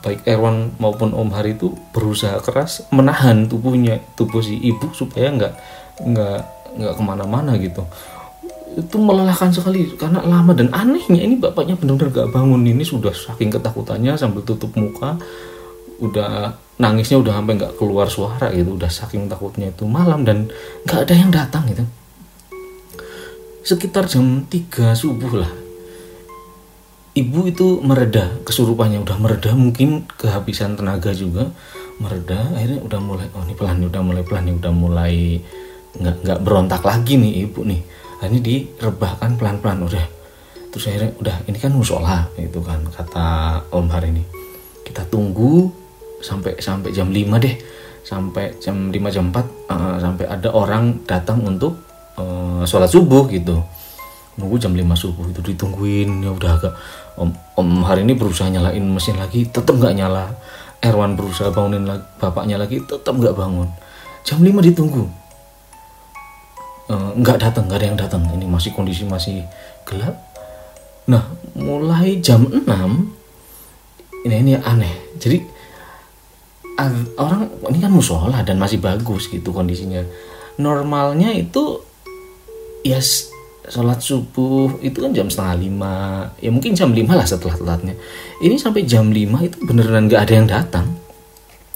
baik 0.00 0.24
Erwan 0.24 0.72
maupun 0.80 1.12
Om 1.12 1.30
Har 1.36 1.44
itu 1.44 1.76
berusaha 1.92 2.40
keras 2.40 2.88
menahan 2.88 3.44
tubuhnya 3.44 4.00
tubuh 4.16 4.40
si 4.40 4.56
ibu 4.56 4.88
supaya 4.96 5.28
nggak 5.28 5.52
nggak 6.00 6.38
nggak 6.80 6.94
ke 6.96 7.02
mana-mana 7.04 7.52
gitu. 7.60 7.84
Itu 8.72 8.96
melelahkan 8.96 9.52
sekali 9.52 9.92
karena 10.00 10.24
lama 10.24 10.56
dan 10.56 10.72
anehnya 10.72 11.20
ini 11.20 11.36
bapaknya 11.36 11.76
benar-benar 11.76 12.24
gak 12.24 12.32
bangun. 12.32 12.64
Ini 12.64 12.80
sudah 12.80 13.12
saking 13.12 13.52
ketakutannya 13.52 14.16
sambil 14.16 14.40
tutup 14.40 14.72
muka 14.72 15.20
udah 16.00 16.56
nangisnya 16.80 17.20
udah 17.20 17.36
sampai 17.36 17.62
nggak 17.62 17.76
keluar 17.78 18.08
suara 18.10 18.50
gitu 18.50 18.74
udah 18.74 18.90
saking 18.90 19.30
takutnya 19.30 19.70
itu 19.70 19.84
malam 19.84 20.24
dan 20.24 20.48
nggak 20.88 21.00
ada 21.04 21.14
yang 21.14 21.30
datang 21.30 21.68
gitu. 21.68 21.84
Sekitar 23.62 24.10
jam 24.10 24.42
3 24.50 24.98
subuh 24.98 25.46
lah 25.46 25.61
ibu 27.12 27.44
itu 27.44 27.80
mereda 27.84 28.40
kesurupannya 28.44 29.04
udah 29.04 29.16
mereda 29.20 29.52
mungkin 29.52 30.08
kehabisan 30.16 30.76
tenaga 30.80 31.12
juga 31.12 31.52
mereda 32.00 32.50
akhirnya 32.56 32.80
udah 32.80 33.00
mulai 33.00 33.26
oh 33.36 33.44
ini 33.44 33.54
pelan 33.54 33.76
nih 33.84 33.88
udah 33.92 34.02
mulai 34.02 34.22
pelan 34.24 34.42
nih 34.48 34.54
udah 34.56 34.72
mulai 34.72 35.16
nggak 35.92 36.16
nggak 36.24 36.38
berontak 36.40 36.82
lagi 36.82 37.20
nih 37.20 37.44
ibu 37.48 37.60
nih. 37.68 37.80
Akhirnya 38.22 38.40
direbahkan 38.40 39.30
pelan 39.36 39.56
pelan 39.60 39.84
udah. 39.84 40.06
Terus 40.72 40.84
akhirnya 40.88 41.12
udah 41.20 41.36
ini 41.52 41.58
kan 41.60 41.72
musola 41.74 42.24
itu 42.40 42.60
kan 42.64 42.80
kata 42.88 43.60
Om 43.68 43.86
Har 43.92 44.04
ini 44.08 44.24
kita 44.88 45.04
tunggu 45.12 45.68
sampai 46.24 46.56
sampai 46.56 46.90
jam 46.96 47.12
5 47.12 47.44
deh 47.44 47.54
sampai 48.02 48.56
jam 48.56 48.88
5 48.88 49.14
jam 49.14 49.28
4 49.30 49.36
uh, 49.36 49.42
eh, 49.42 49.96
sampai 50.00 50.24
ada 50.26 50.48
orang 50.52 51.04
datang 51.04 51.44
untuk 51.44 51.76
uh, 52.16 52.64
sholat 52.64 52.88
subuh 52.88 53.28
gitu 53.28 53.60
nunggu 54.40 54.56
jam 54.56 54.72
5 54.72 54.82
subuh 54.96 55.26
itu 55.28 55.40
ditungguin. 55.42 56.24
Ya 56.24 56.30
udah 56.32 56.50
agak 56.56 56.72
om, 57.16 57.32
om 57.58 57.68
hari 57.84 58.04
ini 58.06 58.16
berusaha 58.16 58.48
nyalain 58.48 58.82
mesin 58.82 59.16
lagi 59.20 59.48
tetap 59.48 59.76
nggak 59.76 59.96
nyala. 59.96 60.32
Erwan 60.82 61.14
berusaha 61.14 61.54
bangunin 61.54 61.86
lagi, 61.86 62.02
bapaknya 62.18 62.56
lagi 62.58 62.82
tetap 62.82 63.14
nggak 63.14 63.36
bangun. 63.36 63.68
Jam 64.26 64.42
5 64.42 64.50
ditunggu. 64.62 65.04
Eh, 66.90 67.10
nggak 67.22 67.36
uh, 67.38 67.40
datang 67.40 67.64
nggak 67.70 67.78
ada 67.78 67.86
yang 67.86 67.98
datang 67.98 68.22
ini 68.34 68.44
masih 68.44 68.74
kondisi 68.74 69.06
masih 69.06 69.46
gelap. 69.86 70.18
Nah 71.06 71.22
mulai 71.54 72.18
jam 72.18 72.44
6 72.46 72.66
ini 74.26 74.34
ini 74.38 74.52
aneh. 74.58 75.18
Jadi 75.18 75.38
orang 77.18 77.46
ini 77.70 77.78
kan 77.78 77.92
musola 77.92 78.42
dan 78.42 78.58
masih 78.58 78.82
bagus 78.82 79.30
gitu 79.30 79.54
kondisinya. 79.54 80.02
Normalnya 80.58 81.30
itu 81.32 81.80
ya 82.82 82.98
sholat 83.70 84.02
subuh 84.02 84.82
itu 84.82 84.98
kan 84.98 85.14
jam 85.14 85.30
setengah 85.30 85.56
lima. 85.58 85.94
Ya 86.42 86.50
mungkin 86.50 86.74
jam 86.74 86.90
lima 86.90 87.14
lah 87.14 87.26
setelah 87.26 87.54
telatnya. 87.54 87.94
Ini 88.42 88.58
sampai 88.58 88.82
jam 88.82 89.14
lima 89.14 89.38
itu 89.42 89.62
beneran 89.62 90.10
nggak 90.10 90.22
ada 90.22 90.34
yang 90.34 90.48
datang. 90.50 90.86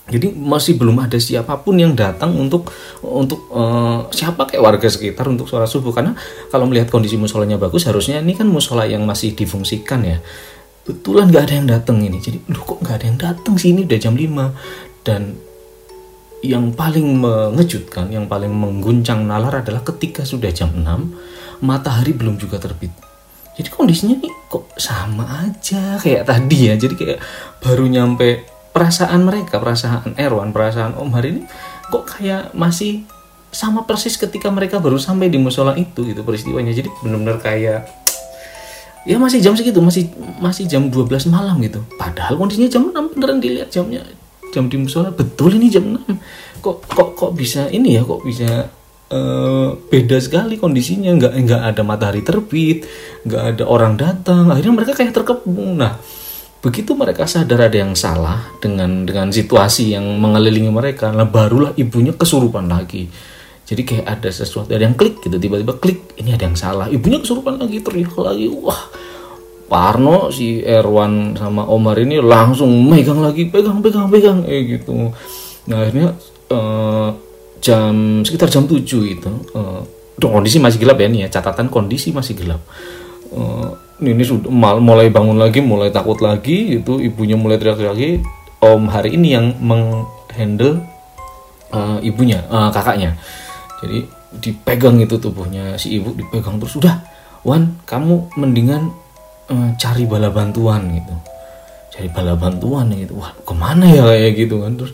Jadi 0.06 0.30
masih 0.38 0.78
belum 0.78 1.02
ada 1.02 1.18
siapa 1.18 1.58
pun 1.66 1.82
yang 1.82 1.98
datang 1.98 2.30
untuk 2.38 2.70
untuk 3.02 3.50
uh, 3.50 4.06
siapa 4.14 4.46
kayak 4.46 4.62
warga 4.62 4.86
sekitar 4.86 5.26
untuk 5.26 5.50
sholat 5.50 5.66
subuh. 5.66 5.90
Karena 5.94 6.14
kalau 6.50 6.66
melihat 6.66 6.90
kondisi 6.90 7.18
musolanya 7.18 7.58
bagus 7.58 7.86
harusnya 7.86 8.22
ini 8.22 8.34
kan 8.34 8.46
musola 8.46 8.86
yang 8.86 9.02
masih 9.02 9.34
difungsikan 9.34 10.06
ya. 10.06 10.18
Betulan 10.86 11.30
nggak 11.30 11.42
ada 11.50 11.54
yang 11.58 11.66
datang 11.70 11.98
ini. 12.02 12.22
Jadi 12.22 12.38
lu 12.50 12.62
kok 12.62 12.82
nggak 12.82 12.94
ada 13.02 13.06
yang 13.06 13.18
datang 13.18 13.54
sih? 13.58 13.74
Ini 13.74 13.82
udah 13.86 13.98
jam 13.98 14.14
5 14.14 15.02
dan 15.06 15.22
yang 16.46 16.70
paling 16.70 17.18
mengejutkan 17.18 18.06
yang 18.14 18.30
paling 18.30 18.54
mengguncang 18.54 19.26
nalar 19.26 19.66
adalah 19.66 19.82
ketika 19.82 20.22
sudah 20.22 20.54
jam 20.54 20.70
6 20.70 21.35
matahari 21.60 22.12
belum 22.12 22.36
juga 22.40 22.60
terbit. 22.60 22.92
Jadi 23.56 23.72
kondisinya 23.72 24.20
nih 24.20 24.32
kok 24.52 24.76
sama 24.76 25.48
aja 25.48 25.96
kayak 25.96 26.28
tadi 26.28 26.68
ya. 26.68 26.74
Jadi 26.76 26.94
kayak 26.94 27.18
baru 27.64 27.88
nyampe 27.88 28.44
perasaan 28.76 29.24
mereka 29.24 29.56
perasaan 29.56 30.12
Erwan 30.20 30.52
perasaan 30.52 31.00
Om 31.00 31.10
hari 31.16 31.28
ini 31.32 31.42
kok 31.88 32.04
kayak 32.04 32.52
masih 32.52 33.08
sama 33.48 33.88
persis 33.88 34.20
ketika 34.20 34.52
mereka 34.52 34.76
baru 34.76 35.00
sampai 35.00 35.32
di 35.32 35.40
musola 35.40 35.72
itu 35.72 36.04
itu 36.04 36.20
peristiwanya. 36.20 36.76
Jadi 36.76 36.92
benar-benar 37.00 37.40
kayak 37.40 37.88
ya 39.08 39.16
masih 39.16 39.40
jam 39.40 39.56
segitu 39.56 39.80
masih 39.80 40.12
masih 40.36 40.68
jam 40.68 40.92
12 40.92 41.32
malam 41.32 41.56
gitu. 41.64 41.80
Padahal 41.96 42.36
kondisinya 42.36 42.68
jam 42.68 42.92
6 42.92 43.16
beneran 43.16 43.40
dilihat 43.40 43.72
jamnya 43.72 44.04
jam 44.52 44.68
di 44.68 44.76
musola. 44.76 45.08
Betul 45.08 45.56
ini 45.56 45.72
jam 45.72 45.96
6 45.96 46.60
kok 46.60 46.84
kok 46.84 47.16
kok 47.16 47.32
bisa 47.32 47.72
ini 47.72 47.96
ya 47.96 48.04
kok 48.04 48.20
bisa 48.20 48.68
uh, 49.10 49.76
beda 49.90 50.16
sekali 50.18 50.58
kondisinya. 50.58 51.12
Nggak 51.14 51.32
nggak 51.46 51.62
ada 51.74 51.82
matahari 51.86 52.22
terbit 52.22 52.86
nggak 53.26 53.42
ada 53.56 53.64
orang 53.66 53.94
datang. 53.98 54.50
Akhirnya 54.50 54.74
mereka 54.82 54.92
kayak 54.94 55.14
terkepung. 55.14 55.78
Nah 55.78 55.98
begitu 56.56 56.98
mereka 56.98 57.28
sadar 57.30 57.70
ada 57.70 57.78
yang 57.78 57.94
salah 57.94 58.42
dengan 58.58 59.06
dengan 59.06 59.30
situasi 59.30 59.94
yang 59.94 60.02
mengelilingi 60.18 60.72
mereka 60.72 61.14
nah 61.14 61.28
barulah 61.28 61.70
ibunya 61.78 62.14
kesurupan 62.16 62.66
lagi. 62.66 63.06
Jadi 63.66 63.82
kayak 63.82 64.06
ada 64.06 64.30
sesuatu 64.30 64.70
ada 64.70 64.86
yang 64.86 64.94
klik 64.94 65.18
gitu 65.22 65.42
tiba-tiba 65.42 65.74
klik 65.78 66.14
ini 66.18 66.34
ada 66.34 66.46
yang 66.46 66.58
salah. 66.58 66.86
Ibunya 66.86 67.18
kesurupan 67.18 67.58
lagi 67.58 67.82
teriak 67.82 68.14
lagi. 68.14 68.46
Wah 68.50 68.82
Parno 69.66 70.30
si 70.30 70.62
Erwan 70.62 71.34
sama 71.34 71.66
Omar 71.66 71.98
ini 71.98 72.22
langsung 72.22 72.70
megang 72.86 73.18
lagi 73.18 73.50
pegang 73.50 73.82
pegang 73.82 74.06
pegang. 74.06 74.38
Eh 74.46 74.78
gitu. 74.78 75.10
Nah 75.66 75.76
akhirnya 75.82 76.14
uh, 76.54 77.10
jam 77.60 78.22
sekitar 78.22 78.48
jam 78.52 78.64
7 78.64 78.82
itu 78.86 79.32
uh, 79.56 79.82
kondisi 80.18 80.60
masih 80.62 80.78
gelap 80.80 80.98
ya 81.00 81.08
nih 81.08 81.20
ya. 81.26 81.40
Catatan 81.40 81.68
kondisi 81.68 82.10
masih 82.10 82.36
gelap. 82.38 82.62
Uh, 83.32 83.74
ini 84.00 84.22
sudah 84.22 84.52
mulai 84.76 85.08
bangun 85.08 85.40
lagi 85.40 85.64
mulai 85.64 85.88
takut 85.88 86.20
lagi 86.20 86.80
itu 86.80 87.00
ibunya 87.00 87.36
mulai 87.36 87.56
teriak 87.56 87.80
lagi. 87.80 88.20
Om 88.60 88.88
hari 88.88 89.16
ini 89.16 89.36
yang 89.36 89.56
menghandle 89.60 90.80
uh, 91.72 91.98
ibunya 92.00 92.44
uh, 92.48 92.72
kakaknya. 92.72 93.16
Jadi 93.84 94.08
dipegang 94.36 95.00
itu 95.00 95.16
tubuhnya 95.16 95.76
si 95.80 95.96
ibu 95.96 96.12
dipegang 96.12 96.60
terus 96.60 96.76
sudah 96.76 97.16
Wan 97.46 97.78
kamu 97.86 98.34
mendingan 98.34 98.90
uh, 99.46 99.70
cari 99.78 100.02
bala 100.02 100.34
bantuan 100.34 100.90
gitu. 100.90 101.14
Cari 101.94 102.10
bala 102.10 102.34
bantuan 102.34 102.90
gitu. 102.90 103.22
Wah 103.22 103.30
ke 103.30 103.54
mana 103.54 103.86
ya 103.86 104.02
kayak 104.02 104.34
gitu 104.34 104.66
kan? 104.66 104.74
Terus 104.74 104.92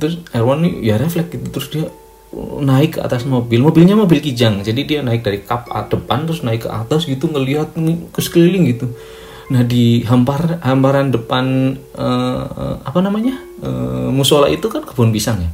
terus 0.00 0.24
Erwan 0.32 0.64
nih 0.64 0.72
ya 0.80 0.94
refleks 0.96 1.28
gitu 1.28 1.46
terus 1.52 1.68
dia 1.68 1.86
naik 2.62 2.96
ke 2.96 3.00
atas 3.02 3.26
mobil 3.26 3.58
mobilnya 3.58 3.98
mobil 3.98 4.22
kijang 4.22 4.62
jadi 4.62 4.80
dia 4.86 5.00
naik 5.02 5.26
dari 5.26 5.42
kap 5.42 5.66
depan 5.90 6.30
terus 6.30 6.46
naik 6.46 6.64
ke 6.64 6.70
atas 6.70 7.04
gitu 7.10 7.26
ngelihat 7.26 7.74
ke 8.14 8.20
sekeliling 8.22 8.70
gitu. 8.70 8.88
Nah 9.50 9.66
di 9.66 10.06
hampar 10.06 10.62
hamparan 10.62 11.10
depan 11.10 11.74
uh, 11.98 12.78
apa 12.86 13.02
namanya 13.02 13.34
uh, 13.66 14.06
musola 14.14 14.46
itu 14.46 14.70
kan 14.70 14.86
kebun 14.86 15.10
pisang 15.10 15.42
ya. 15.42 15.50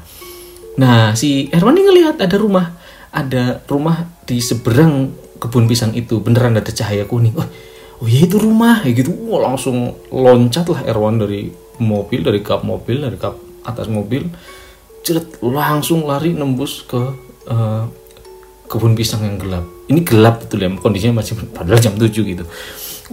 Nah 0.77 1.17
si 1.17 1.49
Erwan 1.49 1.81
nih 1.81 1.85
ngelihat 1.89 2.17
ada 2.21 2.37
rumah 2.37 2.77
ada 3.09 3.65
rumah 3.65 4.05
di 4.29 4.45
seberang 4.45 5.17
kebun 5.41 5.65
pisang 5.65 5.97
itu 5.97 6.21
beneran 6.21 6.61
ada 6.61 6.69
cahaya 6.69 7.09
kuning. 7.09 7.33
Oh 7.41 7.49
oh 8.05 8.05
ya 8.05 8.21
itu 8.29 8.37
rumah 8.37 8.85
ya 8.85 8.93
gitu. 8.93 9.17
Wah 9.33 9.49
langsung 9.49 9.97
loncat 10.13 10.69
lah 10.69 10.85
Erwan 10.85 11.17
dari 11.17 11.49
mobil 11.81 12.21
dari 12.21 12.45
kap 12.45 12.69
mobil 12.69 13.01
dari 13.01 13.17
kap 13.17 13.46
atas 13.67 13.91
mobil 13.91 14.31
cerit 15.07 15.39
langsung 15.43 16.07
lari 16.07 16.35
nembus 16.35 16.83
ke 16.87 16.99
uh, 17.51 17.87
kebun 18.67 18.99
pisang 18.99 19.23
yang 19.23 19.39
gelap. 19.39 19.65
Ini 19.87 20.03
gelap 20.03 20.43
betul 20.43 20.67
ya 20.67 20.69
kondisinya 20.75 21.23
masih 21.23 21.39
padahal 21.57 21.79
jam 21.79 21.95
7 21.95 22.11
gitu. 22.11 22.45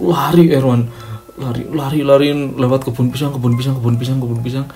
Lari 0.02 0.50
Erwan. 0.50 0.90
Lari 1.34 1.66
lari 1.66 2.00
lari 2.06 2.30
lewat 2.34 2.90
kebun 2.90 3.10
pisang 3.10 3.34
kebun 3.34 3.54
pisang 3.58 3.78
kebun 3.78 3.94
pisang 3.98 4.18
kebun 4.18 4.40
pisang. 4.42 4.66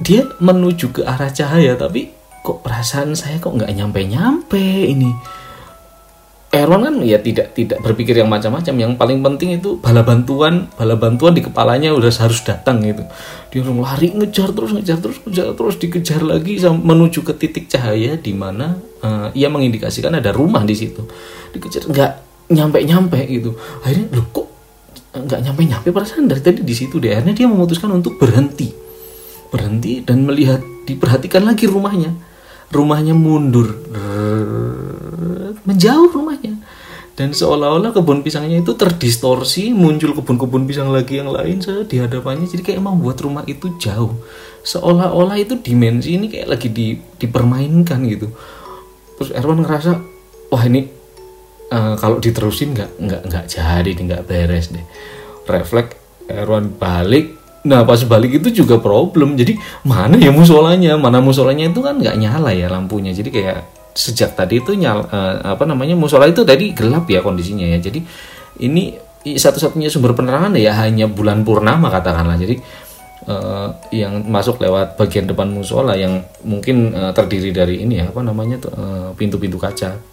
Dia 0.00 0.24
menuju 0.40 0.92
ke 0.92 1.00
arah 1.04 1.28
cahaya 1.28 1.76
tapi 1.76 2.12
kok 2.42 2.64
perasaan 2.64 3.14
saya 3.14 3.38
kok 3.38 3.54
nggak 3.54 3.70
nyampe 3.70 4.02
nyampe 4.02 4.58
ini 4.88 5.14
Erwan 6.52 6.84
kan 6.84 7.00
ya 7.00 7.16
tidak 7.16 7.56
tidak 7.56 7.80
berpikir 7.80 8.12
yang 8.12 8.28
macam-macam. 8.28 8.76
Yang 8.76 8.92
paling 9.00 9.24
penting 9.24 9.56
itu 9.56 9.80
bala 9.80 10.04
bantuan, 10.04 10.68
bala 10.76 11.00
bantuan 11.00 11.32
di 11.32 11.40
kepalanya 11.40 11.96
udah 11.96 12.12
harus 12.12 12.44
datang 12.44 12.84
gitu. 12.84 13.08
Dia 13.48 13.64
langsung 13.64 13.80
lari 13.80 14.12
ngejar 14.12 14.52
terus 14.52 14.76
ngejar 14.76 15.00
terus 15.00 15.16
ngejar 15.24 15.56
terus 15.56 15.80
dikejar 15.80 16.20
lagi 16.20 16.60
menuju 16.60 17.24
ke 17.24 17.32
titik 17.40 17.72
cahaya 17.72 18.20
di 18.20 18.36
mana 18.36 18.76
uh, 19.00 19.32
ia 19.32 19.48
mengindikasikan 19.48 20.12
ada 20.12 20.28
rumah 20.28 20.60
di 20.68 20.76
situ. 20.76 21.00
Dikejar 21.56 21.88
nggak 21.88 22.12
nyampe-nyampe 22.52 23.20
gitu. 23.32 23.56
Akhirnya 23.80 24.12
loh 24.12 24.28
kok 24.28 24.46
nggak 25.16 25.40
nyampe-nyampe 25.48 25.88
perasaan 25.88 26.28
dari 26.28 26.44
tadi 26.44 26.60
di 26.60 26.74
situ 26.76 27.00
deh. 27.00 27.16
Akhirnya 27.16 27.32
dia 27.32 27.48
memutuskan 27.48 27.88
untuk 27.96 28.20
berhenti. 28.20 28.68
Berhenti 29.48 30.04
dan 30.04 30.28
melihat 30.28 30.60
diperhatikan 30.84 31.48
lagi 31.48 31.64
rumahnya. 31.64 32.12
Rumahnya 32.68 33.16
mundur 33.16 33.72
menjauh 35.62 36.10
rumahnya 36.10 36.41
dan 37.12 37.36
seolah-olah 37.36 37.92
kebun 37.92 38.24
pisangnya 38.24 38.64
itu 38.64 38.72
terdistorsi 38.72 39.76
muncul 39.76 40.16
kebun-kebun 40.16 40.64
pisang 40.64 40.88
lagi 40.88 41.20
yang 41.20 41.28
lain 41.28 41.60
di 41.60 41.96
hadapannya. 42.00 42.48
Jadi 42.48 42.64
kayak 42.64 42.80
membuat 42.80 43.20
rumah 43.20 43.44
itu 43.44 43.76
jauh. 43.76 44.16
Seolah-olah 44.64 45.36
itu 45.36 45.60
dimensi 45.60 46.16
ini 46.16 46.32
kayak 46.32 46.48
lagi 46.56 46.72
di, 46.72 46.96
dipermainkan 46.96 48.00
gitu. 48.08 48.32
Terus 49.20 49.28
Erwan 49.36 49.60
ngerasa 49.60 49.92
wah 50.48 50.64
ini 50.64 50.88
uh, 51.68 52.00
kalau 52.00 52.16
diterusin 52.16 52.72
nggak 52.72 52.90
nggak 52.96 53.22
nggak 53.28 53.44
jadi 53.44 53.92
nggak 53.92 54.22
beres 54.24 54.72
deh. 54.72 54.84
Refleks 55.44 56.00
Erwan 56.32 56.72
balik. 56.72 57.36
Nah 57.68 57.84
pas 57.84 58.00
balik 58.08 58.40
itu 58.40 58.64
juga 58.64 58.80
problem. 58.80 59.36
Jadi 59.36 59.60
mana 59.84 60.16
ya 60.16 60.32
musolanya? 60.32 60.96
Mana 60.96 61.20
musolanya 61.20 61.68
itu 61.68 61.84
kan 61.84 62.00
nggak 62.00 62.16
nyala 62.16 62.56
ya 62.56 62.72
lampunya. 62.72 63.12
Jadi 63.12 63.28
kayak 63.28 63.81
sejak 63.92 64.32
tadi 64.36 64.60
itu 64.60 64.72
nyal 64.76 65.04
uh, 65.08 65.56
apa 65.56 65.64
namanya 65.68 65.92
musola 65.96 66.28
itu 66.28 66.42
tadi 66.42 66.72
gelap 66.72 67.08
ya 67.08 67.20
kondisinya 67.20 67.64
ya 67.64 67.78
jadi 67.78 68.00
ini 68.64 68.96
satu-satunya 69.22 69.86
sumber 69.86 70.16
penerangan 70.16 70.56
ya 70.58 70.74
hanya 70.82 71.06
bulan 71.06 71.46
purnama 71.46 71.92
katakanlah 71.92 72.34
jadi 72.40 72.56
uh, 73.30 73.68
yang 73.94 74.24
masuk 74.26 74.58
lewat 74.58 74.98
bagian 74.98 75.28
depan 75.28 75.52
musola 75.52 75.94
yang 75.94 76.24
mungkin 76.42 76.90
uh, 76.96 77.12
terdiri 77.14 77.54
dari 77.54 77.84
ini 77.84 78.02
ya 78.02 78.10
apa 78.10 78.20
namanya 78.24 78.58
pintu-pintu 79.14 79.60
uh, 79.60 79.62
kaca 79.68 80.12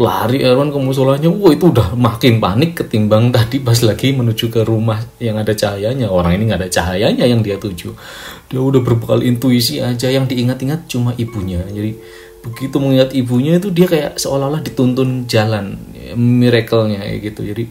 lari 0.00 0.40
Erwan 0.40 0.72
ke 0.72 0.78
musolanya, 0.80 1.28
wah 1.28 1.52
itu 1.52 1.68
udah 1.68 1.92
makin 1.92 2.40
panik 2.40 2.84
ketimbang 2.84 3.28
tadi 3.34 3.60
pas 3.60 3.76
lagi 3.84 4.14
menuju 4.16 4.48
ke 4.48 4.64
rumah 4.64 5.00
yang 5.20 5.36
ada 5.36 5.52
cahayanya. 5.52 6.08
Orang 6.08 6.36
ini 6.36 6.48
nggak 6.48 6.60
ada 6.64 6.70
cahayanya 6.72 7.24
yang 7.28 7.44
dia 7.44 7.60
tuju. 7.60 7.92
Dia 8.48 8.60
udah 8.60 8.80
berbekal 8.80 9.20
intuisi 9.24 9.80
aja 9.80 10.08
yang 10.08 10.24
diingat-ingat 10.28 10.88
cuma 10.88 11.12
ibunya. 11.16 11.60
Jadi 11.68 11.96
begitu 12.42 12.76
mengingat 12.82 13.14
ibunya 13.14 13.56
itu 13.56 13.70
dia 13.70 13.86
kayak 13.86 14.18
seolah-olah 14.18 14.60
dituntun 14.66 15.30
jalan 15.30 15.78
ya, 15.94 16.18
miracle-nya 16.18 16.98
kayak 17.06 17.18
gitu. 17.22 17.40
Jadi 17.46 17.64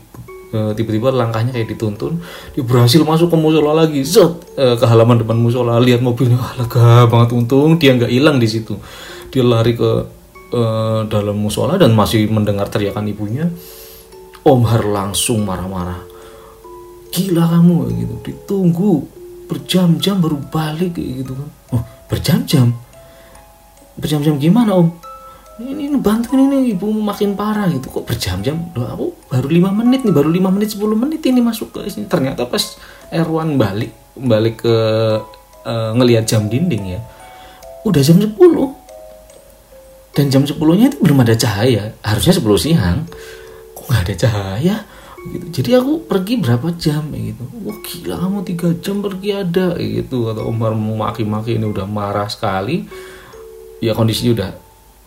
eh, 0.55 0.71
tiba-tiba 0.75 1.11
langkahnya 1.11 1.51
kayak 1.51 1.75
dituntun 1.75 2.23
dia 2.55 2.63
berhasil 2.63 3.03
masuk 3.03 3.31
ke 3.31 3.37
musola 3.37 3.75
lagi. 3.75 4.01
Zot 4.07 4.55
e, 4.55 4.79
ke 4.79 4.85
halaman 4.87 5.19
depan 5.21 5.35
musola 5.35 5.75
lihat 5.77 5.99
mobilnya 5.99 6.39
ah, 6.39 6.55
lega 6.55 7.05
banget 7.11 7.29
untung 7.35 7.75
dia 7.75 7.91
nggak 7.95 8.11
hilang 8.11 8.39
di 8.39 8.47
situ. 8.47 8.79
Dia 9.31 9.43
lari 9.43 9.75
ke 9.75 9.91
e, 10.55 10.61
dalam 11.11 11.35
musola 11.35 11.75
dan 11.75 11.91
masih 11.91 12.31
mendengar 12.31 12.71
teriakan 12.71 13.11
ibunya. 13.11 13.51
Om 14.41 14.61
Har 14.65 14.81
langsung 14.81 15.45
marah-marah. 15.45 16.01
Gila 17.13 17.43
kamu 17.45 17.75
gitu. 17.93 18.15
Ditunggu 18.25 18.91
berjam-jam 19.45 20.17
baru 20.17 20.39
balik 20.49 20.95
gitu 20.97 21.35
kan. 21.35 21.49
Oh 21.75 21.83
berjam-jam 22.11 22.75
berjam-jam 24.01 24.41
gimana 24.41 24.73
om? 24.75 24.89
Ini, 25.61 25.93
ini 25.93 25.97
bantuin 26.01 26.49
ini 26.49 26.73
ibu 26.73 26.89
makin 26.89 27.37
parah 27.37 27.69
gitu. 27.69 27.93
Kok 27.93 28.09
berjam-jam? 28.09 28.73
Loh 28.73 28.89
aku 28.89 29.07
baru 29.29 29.47
lima 29.47 29.69
menit 29.69 30.01
nih 30.01 30.13
baru 30.13 30.33
lima 30.33 30.49
menit 30.49 30.73
10 30.73 30.81
menit 30.97 31.21
ini 31.21 31.37
masuk 31.37 31.69
ke 31.69 31.85
sini. 31.85 32.09
Ternyata 32.09 32.49
pas 32.49 32.81
Erwan 33.13 33.61
balik 33.61 33.93
balik 34.17 34.65
ke 34.65 34.75
uh, 35.63 35.91
ngelihat 35.95 36.25
jam 36.25 36.49
dinding 36.49 36.97
ya 36.97 37.01
udah 37.81 38.01
jam 38.01 38.17
10 38.21 38.37
dan 40.11 40.25
jam 40.27 40.43
10 40.43 40.59
nya 40.77 40.85
itu 40.91 40.97
belum 40.99 41.23
ada 41.23 41.35
cahaya. 41.37 41.95
Harusnya 42.03 42.33
10 42.35 42.43
siang. 42.59 42.99
Kok 43.77 43.85
nggak 43.87 44.01
ada 44.09 44.15
cahaya? 44.17 44.75
Gitu. 45.21 45.61
jadi 45.61 45.77
aku 45.77 46.09
pergi 46.09 46.41
berapa 46.41 46.73
jam 46.81 47.13
gitu. 47.13 47.45
Wah 47.61 47.77
gila 47.85 48.15
kamu 48.25 48.39
tiga 48.41 48.73
jam 48.81 49.05
pergi 49.05 49.29
ada 49.37 49.77
gitu. 49.77 50.25
Kata 50.25 50.41
Umar 50.41 50.73
maki-maki 50.73 51.61
ini 51.61 51.69
udah 51.69 51.85
marah 51.85 52.25
sekali 52.25 52.89
ya 53.81 53.97
kondisinya 53.97 54.31
udah 54.37 54.49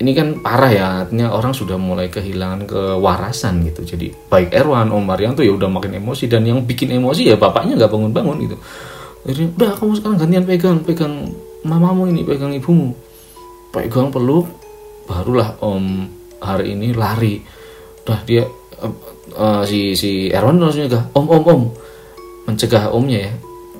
ini 0.03 0.11
kan 0.11 0.43
parah 0.43 0.73
ya 0.75 0.87
artinya 1.07 1.31
orang 1.31 1.55
sudah 1.55 1.79
mulai 1.79 2.11
kehilangan 2.11 2.67
kewarasan 2.67 3.63
gitu. 3.63 3.87
Jadi 3.87 4.11
baik 4.27 4.51
Erwan 4.51 4.91
Om 4.91 5.07
tuh 5.39 5.47
ya 5.47 5.55
udah 5.55 5.71
makin 5.71 5.95
emosi 5.95 6.27
dan 6.27 6.43
yang 6.43 6.67
bikin 6.67 6.91
emosi 6.91 7.31
ya 7.31 7.39
bapaknya 7.39 7.79
nggak 7.79 7.93
bangun-bangun 7.95 8.37
gitu. 8.43 8.57
Jadi 9.25 9.43
udah 9.55 9.71
kamu 9.79 9.93
sekarang 9.97 10.19
gantian 10.19 10.45
pegang 10.45 10.79
pegang 10.83 11.15
mamamu 11.63 12.11
ini 12.11 12.27
pegang 12.27 12.51
ibumu. 12.51 12.91
Pegang 13.71 14.11
peluk 14.11 14.51
barulah 15.07 15.55
Om 15.63 16.11
hari 16.43 16.75
ini 16.75 16.91
lari. 16.91 17.39
Udah 18.03 18.21
dia 18.27 18.43
uh, 18.83 18.95
uh, 19.39 19.63
si 19.63 19.95
si 19.95 20.27
Erwan 20.29 20.59
langsung 20.59 20.91
juga 20.91 21.07
Om 21.15 21.27
Om 21.31 21.45
Om. 21.47 21.63
Mencegah 22.45 22.93
Omnya 22.93 23.31
ya 23.31 23.33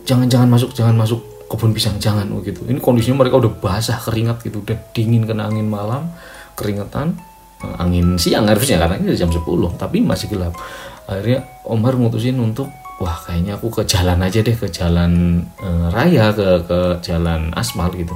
jangan 0.05 0.29
jangan 0.29 0.49
masuk 0.53 0.71
jangan 0.77 0.95
masuk 0.95 1.21
kebun 1.55 1.71
pisang 1.71 2.03
jangan 2.03 2.27
begitu 2.35 2.67
ini 2.67 2.83
kondisinya 2.83 3.23
mereka 3.23 3.39
udah 3.39 3.53
basah 3.63 4.03
keringat 4.03 4.43
gitu. 4.43 4.67
Udah 4.67 4.75
dingin 4.91 5.23
kena 5.23 5.47
angin 5.47 5.71
malam 5.71 6.11
keringetan 6.59 7.15
eh, 7.63 7.75
angin 7.79 8.19
siang 8.19 8.51
harusnya 8.51 8.83
karena 8.83 8.99
ini 8.99 9.15
jam 9.15 9.31
10 9.31 9.47
tapi 9.79 10.03
masih 10.03 10.35
gelap. 10.35 10.59
Akhirnya 11.07 11.47
Omar 11.71 11.95
mutusin 11.95 12.37
untuk 12.43 12.67
wah 12.99 13.15
kayaknya 13.23 13.55
aku 13.55 13.71
ke 13.71 13.83
jalan 13.87 14.19
aja 14.19 14.43
deh 14.43 14.57
ke 14.57 14.71
jalan 14.71 15.43
uh, 15.61 15.91
raya 15.95 16.35
ke 16.35 16.67
ke 16.67 16.79
jalan 17.07 17.55
aspal 17.55 17.89
gitu. 17.95 18.15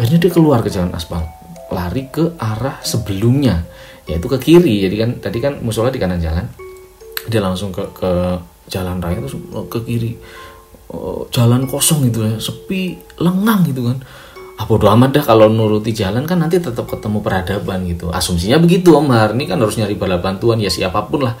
Akhirnya 0.00 0.18
dia 0.24 0.32
keluar 0.32 0.64
ke 0.64 0.70
jalan 0.72 0.94
aspal 0.96 1.26
lari 1.68 2.08
ke 2.08 2.32
arah 2.40 2.80
sebelumnya 2.80 3.66
yaitu 4.08 4.24
ke 4.24 4.38
kiri. 4.40 4.88
Jadi 4.88 4.96
kan 4.96 5.10
tadi 5.20 5.38
kan 5.42 5.60
musola 5.60 5.92
di 5.92 6.00
kanan 6.00 6.22
jalan. 6.22 6.48
Dia 7.28 7.44
langsung 7.44 7.74
ke 7.74 7.84
ke 7.92 8.40
jalan 8.72 9.00
raya 9.00 9.20
terus 9.20 9.36
ke 9.68 9.78
kiri 9.84 10.12
oh, 10.92 11.28
jalan 11.32 11.68
kosong 11.68 12.08
gitu 12.08 12.24
ya 12.24 12.36
sepi 12.40 12.96
lengang 13.20 13.64
gitu 13.68 13.88
kan. 13.88 14.00
Apa 14.58 14.74
udah 14.74 14.98
amat 14.98 15.10
dah 15.14 15.24
kalau 15.24 15.46
nuruti 15.46 15.94
jalan 15.94 16.26
kan 16.26 16.42
nanti 16.42 16.58
tetap 16.58 16.90
ketemu 16.90 17.22
peradaban 17.22 17.86
gitu. 17.86 18.10
Asumsinya 18.10 18.58
begitu 18.58 18.90
Omar 18.98 19.30
ini 19.30 19.46
kan 19.46 19.62
harus 19.62 19.78
nyari 19.78 19.94
bala 19.94 20.18
bantuan 20.18 20.58
ya 20.58 20.66
siapa 20.66 21.06
pun 21.06 21.30
lah. 21.30 21.38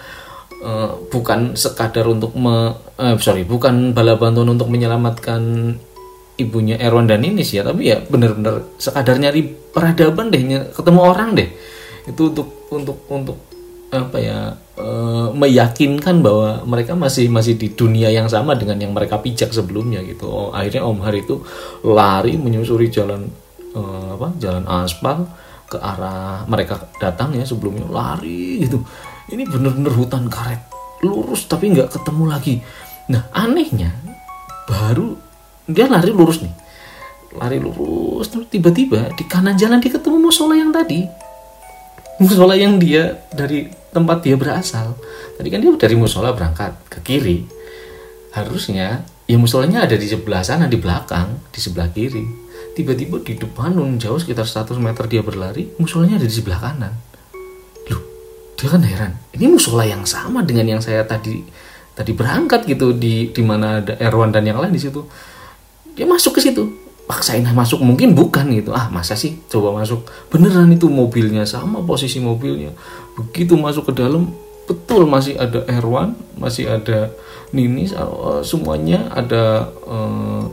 Uh, 0.58 1.06
bukan 1.10 1.54
sekadar 1.54 2.02
untuk 2.10 2.34
me, 2.34 2.74
uh, 2.98 3.14
sorry 3.22 3.46
bukan 3.46 3.94
bala 3.94 4.18
bantuan 4.18 4.50
untuk 4.50 4.66
menyelamatkan 4.66 5.74
ibunya 6.34 6.78
Erwan 6.78 7.06
dan 7.06 7.22
Inis 7.22 7.54
ya 7.54 7.62
tapi 7.62 7.94
ya 7.94 8.02
bener-bener 8.02 8.66
sekadar 8.74 9.22
nyari 9.22 9.46
peradaban 9.46 10.30
deh 10.30 10.42
ketemu 10.70 11.00
orang 11.02 11.34
deh. 11.34 11.48
Itu 12.06 12.34
untuk 12.34 12.48
untuk 12.70 12.98
untuk 13.10 13.47
apa 13.88 14.16
ya 14.20 14.52
uh, 14.76 15.32
meyakinkan 15.32 16.20
bahwa 16.20 16.60
mereka 16.68 16.92
masih 16.92 17.32
masih 17.32 17.56
di 17.56 17.72
dunia 17.72 18.12
yang 18.12 18.28
sama 18.28 18.52
dengan 18.52 18.76
yang 18.76 18.92
mereka 18.92 19.16
pijak 19.16 19.48
sebelumnya 19.48 20.04
gitu. 20.04 20.28
Oh, 20.28 20.48
akhirnya 20.52 20.84
Om 20.84 21.00
Har 21.00 21.16
itu 21.16 21.40
lari 21.80 22.36
menyusuri 22.36 22.92
jalan 22.92 23.32
uh, 23.72 24.20
apa 24.20 24.28
jalan 24.36 24.64
aspal 24.68 25.24
ke 25.68 25.80
arah 25.80 26.44
mereka 26.48 26.84
datang 27.00 27.32
ya 27.32 27.48
sebelumnya 27.48 27.88
lari 27.88 28.68
gitu. 28.68 28.84
Ini 29.32 29.48
bener-bener 29.48 29.92
hutan 29.92 30.28
karet 30.28 30.60
lurus 31.00 31.48
tapi 31.48 31.72
nggak 31.72 31.88
ketemu 31.88 32.24
lagi. 32.28 32.54
Nah 33.08 33.24
anehnya 33.32 33.96
baru 34.68 35.16
dia 35.64 35.88
lari 35.88 36.12
lurus 36.12 36.44
nih. 36.44 36.52
Lari 37.40 37.56
lurus 37.56 38.28
terus 38.28 38.52
tiba-tiba 38.52 39.16
di 39.16 39.24
kanan 39.24 39.56
jalan 39.56 39.80
dia 39.80 39.96
ketemu 39.96 40.28
musola 40.28 40.56
yang 40.56 40.72
tadi 40.72 41.27
musola 42.18 42.58
yang 42.58 42.82
dia 42.82 43.22
dari 43.30 43.70
tempat 43.94 44.22
dia 44.26 44.34
berasal. 44.34 44.98
Tadi 45.38 45.48
kan 45.48 45.62
dia 45.62 45.70
dari 45.74 45.94
musola 45.94 46.34
berangkat 46.34 46.74
ke 46.90 46.98
kiri. 47.02 47.46
Harusnya 48.34 49.06
ya 49.24 49.36
musolanya 49.38 49.86
ada 49.86 49.94
di 49.94 50.06
sebelah 50.06 50.42
sana 50.42 50.66
di 50.66 50.78
belakang 50.78 51.50
di 51.54 51.58
sebelah 51.62 51.88
kiri. 51.94 52.22
Tiba-tiba 52.74 53.22
di 53.22 53.34
depan 53.34 53.74
nun 53.74 53.98
jauh 53.98 54.18
sekitar 54.18 54.46
100 54.46 54.78
meter 54.78 55.06
dia 55.10 55.22
berlari 55.22 55.66
musolanya 55.78 56.22
ada 56.22 56.26
di 56.26 56.34
sebelah 56.34 56.58
kanan. 56.58 56.94
Dia 58.58 58.66
kan 58.74 58.82
heran. 58.82 59.14
Ini 59.30 59.46
musola 59.46 59.86
yang 59.86 60.02
sama 60.02 60.42
dengan 60.42 60.66
yang 60.66 60.82
saya 60.82 61.06
tadi 61.06 61.46
tadi 61.94 62.10
berangkat 62.10 62.66
gitu 62.66 62.90
di 62.90 63.30
di 63.30 63.42
mana 63.46 63.78
ada 63.78 63.94
Erwan 64.02 64.34
dan 64.34 64.42
yang 64.42 64.58
lain 64.58 64.74
di 64.74 64.82
situ. 64.82 65.06
Dia 65.94 66.10
masuk 66.10 66.38
ke 66.38 66.42
situ 66.42 66.87
paksain 67.08 67.42
masuk. 67.56 67.80
Mungkin 67.80 68.12
bukan 68.12 68.52
gitu. 68.52 68.76
Ah 68.76 68.92
masa 68.92 69.16
sih 69.16 69.40
coba 69.48 69.72
masuk? 69.72 70.04
Beneran 70.28 70.68
itu 70.68 70.86
mobilnya 70.92 71.48
sama 71.48 71.80
posisi 71.80 72.20
mobilnya. 72.20 72.76
Begitu 73.16 73.56
masuk 73.56 73.90
ke 73.90 74.04
dalam 74.04 74.28
betul 74.68 75.08
masih 75.08 75.40
ada 75.40 75.64
Erwan 75.64 76.12
masih 76.36 76.68
ada 76.68 77.08
Nini 77.56 77.88
eh, 77.88 78.44
semuanya 78.44 79.08
ada 79.08 79.72
uh, 79.88 80.44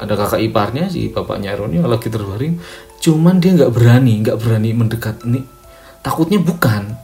ada 0.00 0.16
kakak 0.16 0.40
iparnya 0.40 0.88
si 0.88 1.12
bapaknya 1.12 1.52
Erwan 1.52 1.76
lagi 1.84 2.08
terbaring. 2.08 2.56
Cuman 3.04 3.36
dia 3.36 3.52
nggak 3.52 3.72
berani 3.76 4.24
nggak 4.24 4.40
berani 4.40 4.72
mendekat. 4.72 5.20
Nih 5.28 5.44
takutnya 6.00 6.40
bukan. 6.40 6.96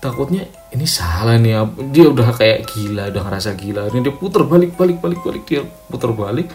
Takutnya 0.00 0.48
ini 0.72 0.88
salah 0.88 1.36
nih 1.36 1.60
dia 1.92 2.08
udah 2.08 2.32
kayak 2.32 2.72
gila 2.72 3.12
udah 3.12 3.22
ngerasa 3.28 3.52
gila. 3.52 3.92
Ini 3.92 4.00
dia 4.00 4.16
putar 4.16 4.48
balik 4.48 4.80
balik 4.80 4.96
balik 5.04 5.20
balik. 5.20 5.44
Dia 5.44 5.60
putar 5.92 6.16
balik 6.16 6.48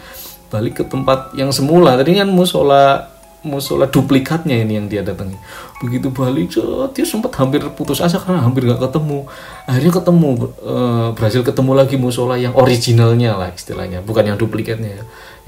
balik 0.48 0.82
ke 0.82 0.84
tempat 0.86 1.34
yang 1.34 1.50
semula. 1.50 1.98
Tadi 1.98 2.18
kan 2.18 2.28
musola 2.30 3.16
musola 3.46 3.86
duplikatnya 3.86 4.58
ini 4.58 4.74
yang 4.76 4.86
dia 4.90 5.06
datangi. 5.06 5.38
Begitu 5.78 6.10
balik 6.10 6.50
dia 6.92 7.06
sempat 7.06 7.30
hampir 7.38 7.62
putus 7.78 8.02
asa 8.02 8.18
karena 8.18 8.42
hampir 8.42 8.66
gak 8.66 8.82
ketemu. 8.82 9.24
Akhirnya 9.70 9.92
ketemu 9.94 10.28
uh, 10.66 11.08
berhasil 11.14 11.46
ketemu 11.46 11.72
lagi 11.78 11.96
musola 11.96 12.34
yang 12.34 12.52
originalnya 12.58 13.38
lah 13.38 13.50
istilahnya 13.54 14.02
bukan 14.02 14.34
yang 14.34 14.36
duplikatnya 14.36 15.00
ya, 15.00 15.04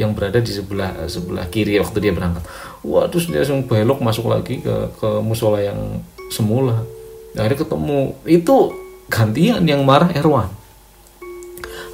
yang 0.06 0.10
berada 0.14 0.38
di 0.38 0.52
sebelah 0.54 1.10
sebelah 1.10 1.50
kiri 1.50 1.82
waktu 1.82 1.98
dia 1.98 2.14
berangkat. 2.14 2.46
Wah 2.86 3.10
terus 3.10 3.26
dia 3.26 3.42
langsung 3.42 3.66
belok 3.66 3.98
masuk 3.98 4.30
lagi 4.30 4.62
ke 4.62 4.94
ke 4.96 5.08
musola 5.18 5.58
yang 5.58 6.00
semula. 6.30 6.86
Akhirnya 7.34 7.66
ketemu. 7.66 8.14
Itu 8.24 8.72
gantian 9.10 9.66
yang 9.66 9.82
marah 9.82 10.14
Erwan. 10.14 10.48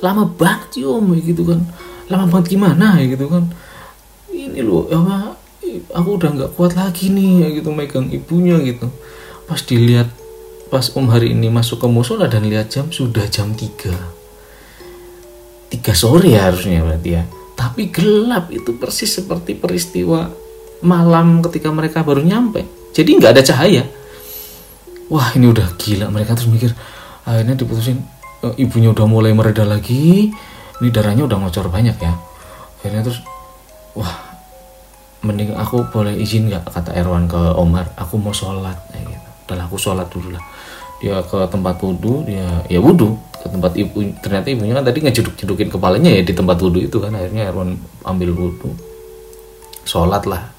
Lama 0.04 0.28
banget 0.28 0.84
om 0.84 1.16
gitu 1.16 1.48
kan 1.48 1.64
lama 2.10 2.26
banget 2.28 2.56
gimana 2.56 3.00
ya 3.00 3.06
gitu 3.12 3.26
kan. 3.30 3.48
Ini 4.30 4.60
loh 4.60 4.90
apa 4.90 5.38
aku 5.94 6.08
udah 6.20 6.30
nggak 6.34 6.50
kuat 6.58 6.76
lagi 6.76 7.10
nih 7.10 7.32
ya 7.44 7.48
gitu 7.62 7.70
megang 7.72 8.10
ibunya 8.12 8.60
gitu. 8.60 8.90
Pas 9.48 9.60
dilihat 9.62 10.08
pas 10.68 10.90
om 10.96 11.06
hari 11.08 11.32
ini 11.36 11.52
masuk 11.52 11.84
ke 11.84 11.88
musola 11.88 12.26
dan 12.26 12.48
lihat 12.48 12.72
jam 12.72 12.90
sudah 12.90 13.28
jam 13.30 13.54
3 13.54 14.24
tiga 15.74 15.90
sore 15.90 16.38
ya 16.38 16.46
harusnya 16.50 16.86
berarti 16.86 17.10
ya. 17.18 17.22
Tapi 17.54 17.90
gelap 17.90 18.50
itu 18.54 18.78
persis 18.78 19.10
seperti 19.10 19.58
peristiwa 19.58 20.30
malam 20.86 21.42
ketika 21.42 21.70
mereka 21.74 22.06
baru 22.06 22.22
nyampe. 22.22 22.62
Jadi 22.94 23.10
nggak 23.18 23.32
ada 23.34 23.42
cahaya. 23.42 23.82
Wah 25.10 25.34
ini 25.34 25.50
udah 25.50 25.74
gila. 25.74 26.10
Mereka 26.14 26.38
terus 26.38 26.50
mikir 26.50 26.70
akhirnya 27.26 27.58
diputusin 27.58 27.98
e, 28.44 28.46
ibunya 28.62 28.92
udah 28.92 29.06
mulai 29.08 29.32
mereda 29.34 29.66
lagi 29.66 30.30
ini 30.84 30.92
darahnya 30.92 31.24
udah 31.24 31.40
ngocor 31.40 31.72
banyak 31.72 31.96
ya. 31.96 32.12
Akhirnya 32.76 33.00
terus 33.00 33.24
wah 33.96 34.12
mending 35.24 35.56
aku 35.56 35.88
boleh 35.88 36.12
izin 36.12 36.52
nggak? 36.52 36.68
Kata 36.68 36.92
Erwan 36.92 37.24
ke 37.24 37.40
Omar 37.56 37.88
aku 37.96 38.20
mau 38.20 38.36
sholat 38.36 38.76
ya 38.92 39.00
gitu. 39.00 39.52
Aku 39.56 39.80
sholat 39.80 40.12
dulu 40.12 40.36
lah. 40.36 40.44
Dia 41.00 41.24
ke 41.24 41.48
tempat 41.48 41.80
wudhu 41.80 42.28
dia 42.28 42.60
ya 42.68 42.80
wudhu 42.84 43.16
ke 43.32 43.48
tempat 43.48 43.72
ibu 43.80 44.04
ternyata 44.20 44.52
ibunya 44.52 44.76
kan 44.76 44.84
tadi 44.84 45.04
ngejuduk 45.04 45.34
jedukin 45.36 45.68
kepalanya 45.72 46.12
ya 46.12 46.20
di 46.20 46.36
tempat 46.36 46.60
wudhu 46.60 46.84
itu 46.84 47.00
kan. 47.00 47.16
Akhirnya 47.16 47.48
Erwan 47.48 47.80
ambil 48.04 48.36
wudhu. 48.36 48.76
Sholat 49.88 50.28
lah. 50.28 50.52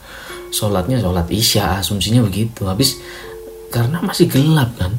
Sholatnya 0.49 0.97
sholat 0.97 1.29
isya 1.29 1.85
asumsinya 1.85 2.25
begitu. 2.25 2.65
Habis 2.65 2.97
karena 3.69 4.01
masih 4.01 4.25
gelap 4.25 4.73
kan 4.81 4.97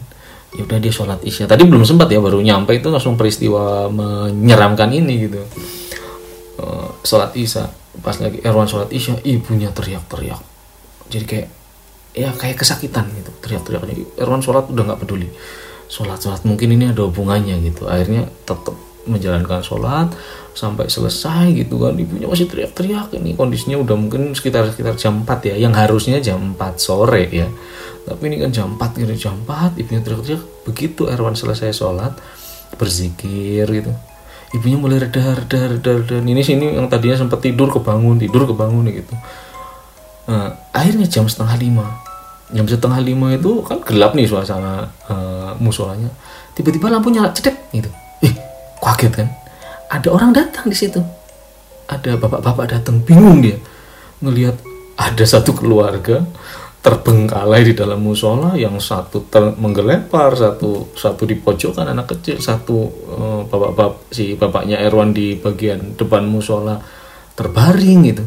ya 0.57 0.65
udah 0.65 0.79
dia 0.81 0.93
sholat 0.93 1.21
isya. 1.21 1.45
Tadi 1.45 1.69
belum 1.69 1.85
sempat 1.85 2.09
ya 2.09 2.19
baru 2.19 2.41
nyampe 2.41 2.73
itu 2.73 2.89
langsung 2.89 3.15
peristiwa 3.21 3.93
menyeramkan 3.93 4.89
ini 4.89 5.29
gitu. 5.29 5.41
Uh, 6.57 6.89
sholat 7.05 7.37
isya. 7.37 7.69
Pas 8.01 8.17
lagi 8.17 8.41
Erwan 8.41 8.65
sholat 8.65 8.89
isya 8.89 9.21
ibunya 9.23 9.69
teriak-teriak. 9.73 10.41
Jadi 11.13 11.25
kayak 11.29 11.49
ya 12.17 12.33
kayak 12.33 12.57
kesakitan 12.57 13.13
gitu 13.13 13.29
teriak-teriaknya 13.45 14.09
Erwan 14.17 14.41
sholat 14.41 14.65
udah 14.73 14.83
nggak 14.93 15.01
peduli. 15.05 15.29
Sholat 15.93 16.19
sholat 16.25 16.43
mungkin 16.49 16.73
ini 16.73 16.89
ada 16.89 17.05
hubungannya 17.05 17.61
gitu. 17.61 17.85
Akhirnya 17.87 18.25
tetap 18.49 18.86
menjalankan 19.07 19.63
sholat 19.63 20.11
sampai 20.53 20.91
selesai 20.91 21.55
gitu 21.55 21.79
kan. 21.81 21.95
Ibunya 21.95 22.27
masih 22.27 22.51
teriak-teriak. 22.51 23.15
Ini 23.15 23.39
kondisinya 23.39 23.79
udah 23.81 23.97
mungkin 23.97 24.35
sekitar 24.35 24.69
sekitar 24.71 24.99
jam 24.99 25.23
4 25.23 25.53
ya. 25.53 25.55
Yang 25.57 25.75
harusnya 25.79 26.19
jam 26.19 26.55
4 26.59 26.77
sore 26.77 27.31
ya. 27.31 27.49
Tapi 28.07 28.23
ini 28.31 28.37
kan 28.43 28.51
jam 28.51 28.75
4 28.75 29.03
gitu 29.03 29.31
jam 29.31 29.35
4 29.47 29.79
ibunya 29.79 30.01
teriak-teriak. 30.03 30.43
Begitu 30.67 31.03
Erwan 31.07 31.39
selesai 31.39 31.71
sholat 31.73 32.13
berzikir 32.77 33.67
gitu. 33.71 33.93
Ibunya 34.55 34.79
mulai 34.79 34.99
reda 35.03 35.37
reda 35.39 35.61
reda 35.79 35.91
reda. 36.03 36.17
Ini 36.23 36.43
sini 36.43 36.75
yang 36.75 36.91
tadinya 36.91 37.19
sempat 37.19 37.43
tidur 37.43 37.71
kebangun 37.71 38.19
tidur 38.19 38.47
kebangun 38.47 38.91
gitu. 38.91 39.15
Nah, 40.27 40.59
akhirnya 40.75 41.07
jam 41.07 41.31
setengah 41.31 41.55
lima. 41.59 41.87
Jam 42.51 42.67
setengah 42.67 43.03
lima 43.03 43.35
itu 43.35 43.63
kan 43.67 43.83
gelap 43.83 44.15
nih 44.15 44.27
suasana 44.27 44.87
uh, 45.11 45.55
musolanya. 45.59 46.11
Tiba-tiba 46.55 46.89
lampu 46.89 47.11
nyala 47.13 47.35
cedek 47.35 47.69
gitu 47.75 47.91
kaget 48.87 49.13
kan? 49.25 49.29
Ada 49.91 50.09
orang 50.15 50.31
datang 50.31 50.71
di 50.71 50.77
situ. 50.79 51.03
Ada 51.91 52.19
bapak-bapak 52.19 52.67
datang 52.71 53.03
bingung 53.03 53.43
dia. 53.43 53.59
Ngelihat 54.23 54.63
ada 54.99 55.25
satu 55.27 55.55
keluarga 55.55 56.23
terbengkalai 56.87 57.67
di 57.67 57.75
dalam 57.75 57.99
musola 57.99 58.55
yang 58.55 58.79
satu 58.79 59.27
ter 59.27 59.43
menggelepar 59.59 60.39
satu 60.39 60.95
satu 60.95 61.27
di 61.27 61.35
pojokan 61.35 61.91
anak 61.91 62.15
kecil 62.15 62.39
satu 62.39 62.77
uh, 63.11 63.41
bapak 63.51 63.71
bapak 63.75 63.99
si 64.15 64.39
bapaknya 64.39 64.79
Erwan 64.79 65.11
di 65.11 65.35
bagian 65.35 65.99
depan 65.99 66.23
musola 66.31 66.79
terbaring 67.35 68.01
gitu. 68.07 68.25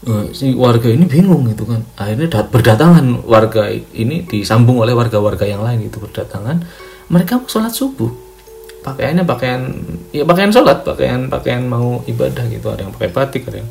Uh, 0.00 0.28
si 0.32 0.52
warga 0.52 0.92
ini 0.92 1.08
bingung 1.08 1.48
gitu 1.48 1.64
kan. 1.64 1.80
Akhirnya 1.96 2.28
berdatangan 2.48 3.24
warga 3.24 3.68
ini 3.72 4.28
disambung 4.28 4.80
oleh 4.84 4.92
warga-warga 4.92 5.48
yang 5.48 5.64
lain 5.64 5.88
itu 5.88 5.96
berdatangan. 6.00 6.64
Mereka 7.08 7.48
sholat 7.48 7.72
subuh 7.72 8.29
pakaiannya 8.80 9.24
pakaian 9.28 9.60
ya 10.10 10.24
pakaian 10.24 10.50
sholat 10.52 10.80
pakaian 10.82 11.28
pakaian 11.28 11.64
mau 11.68 12.00
ibadah 12.08 12.44
gitu. 12.48 12.72
Ada 12.72 12.88
yang 12.88 12.92
pakai 12.96 13.10
batik 13.12 13.48
ada 13.48 13.60
yang 13.60 13.70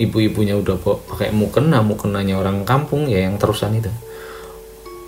ibu-ibunya 0.00 0.56
udah 0.56 0.76
pakai 0.80 1.32
mukena 1.32 1.84
mukenanya 1.84 2.40
orang 2.40 2.64
kampung 2.64 3.08
ya 3.08 3.24
yang 3.24 3.40
terusan 3.40 3.76
itu. 3.80 3.90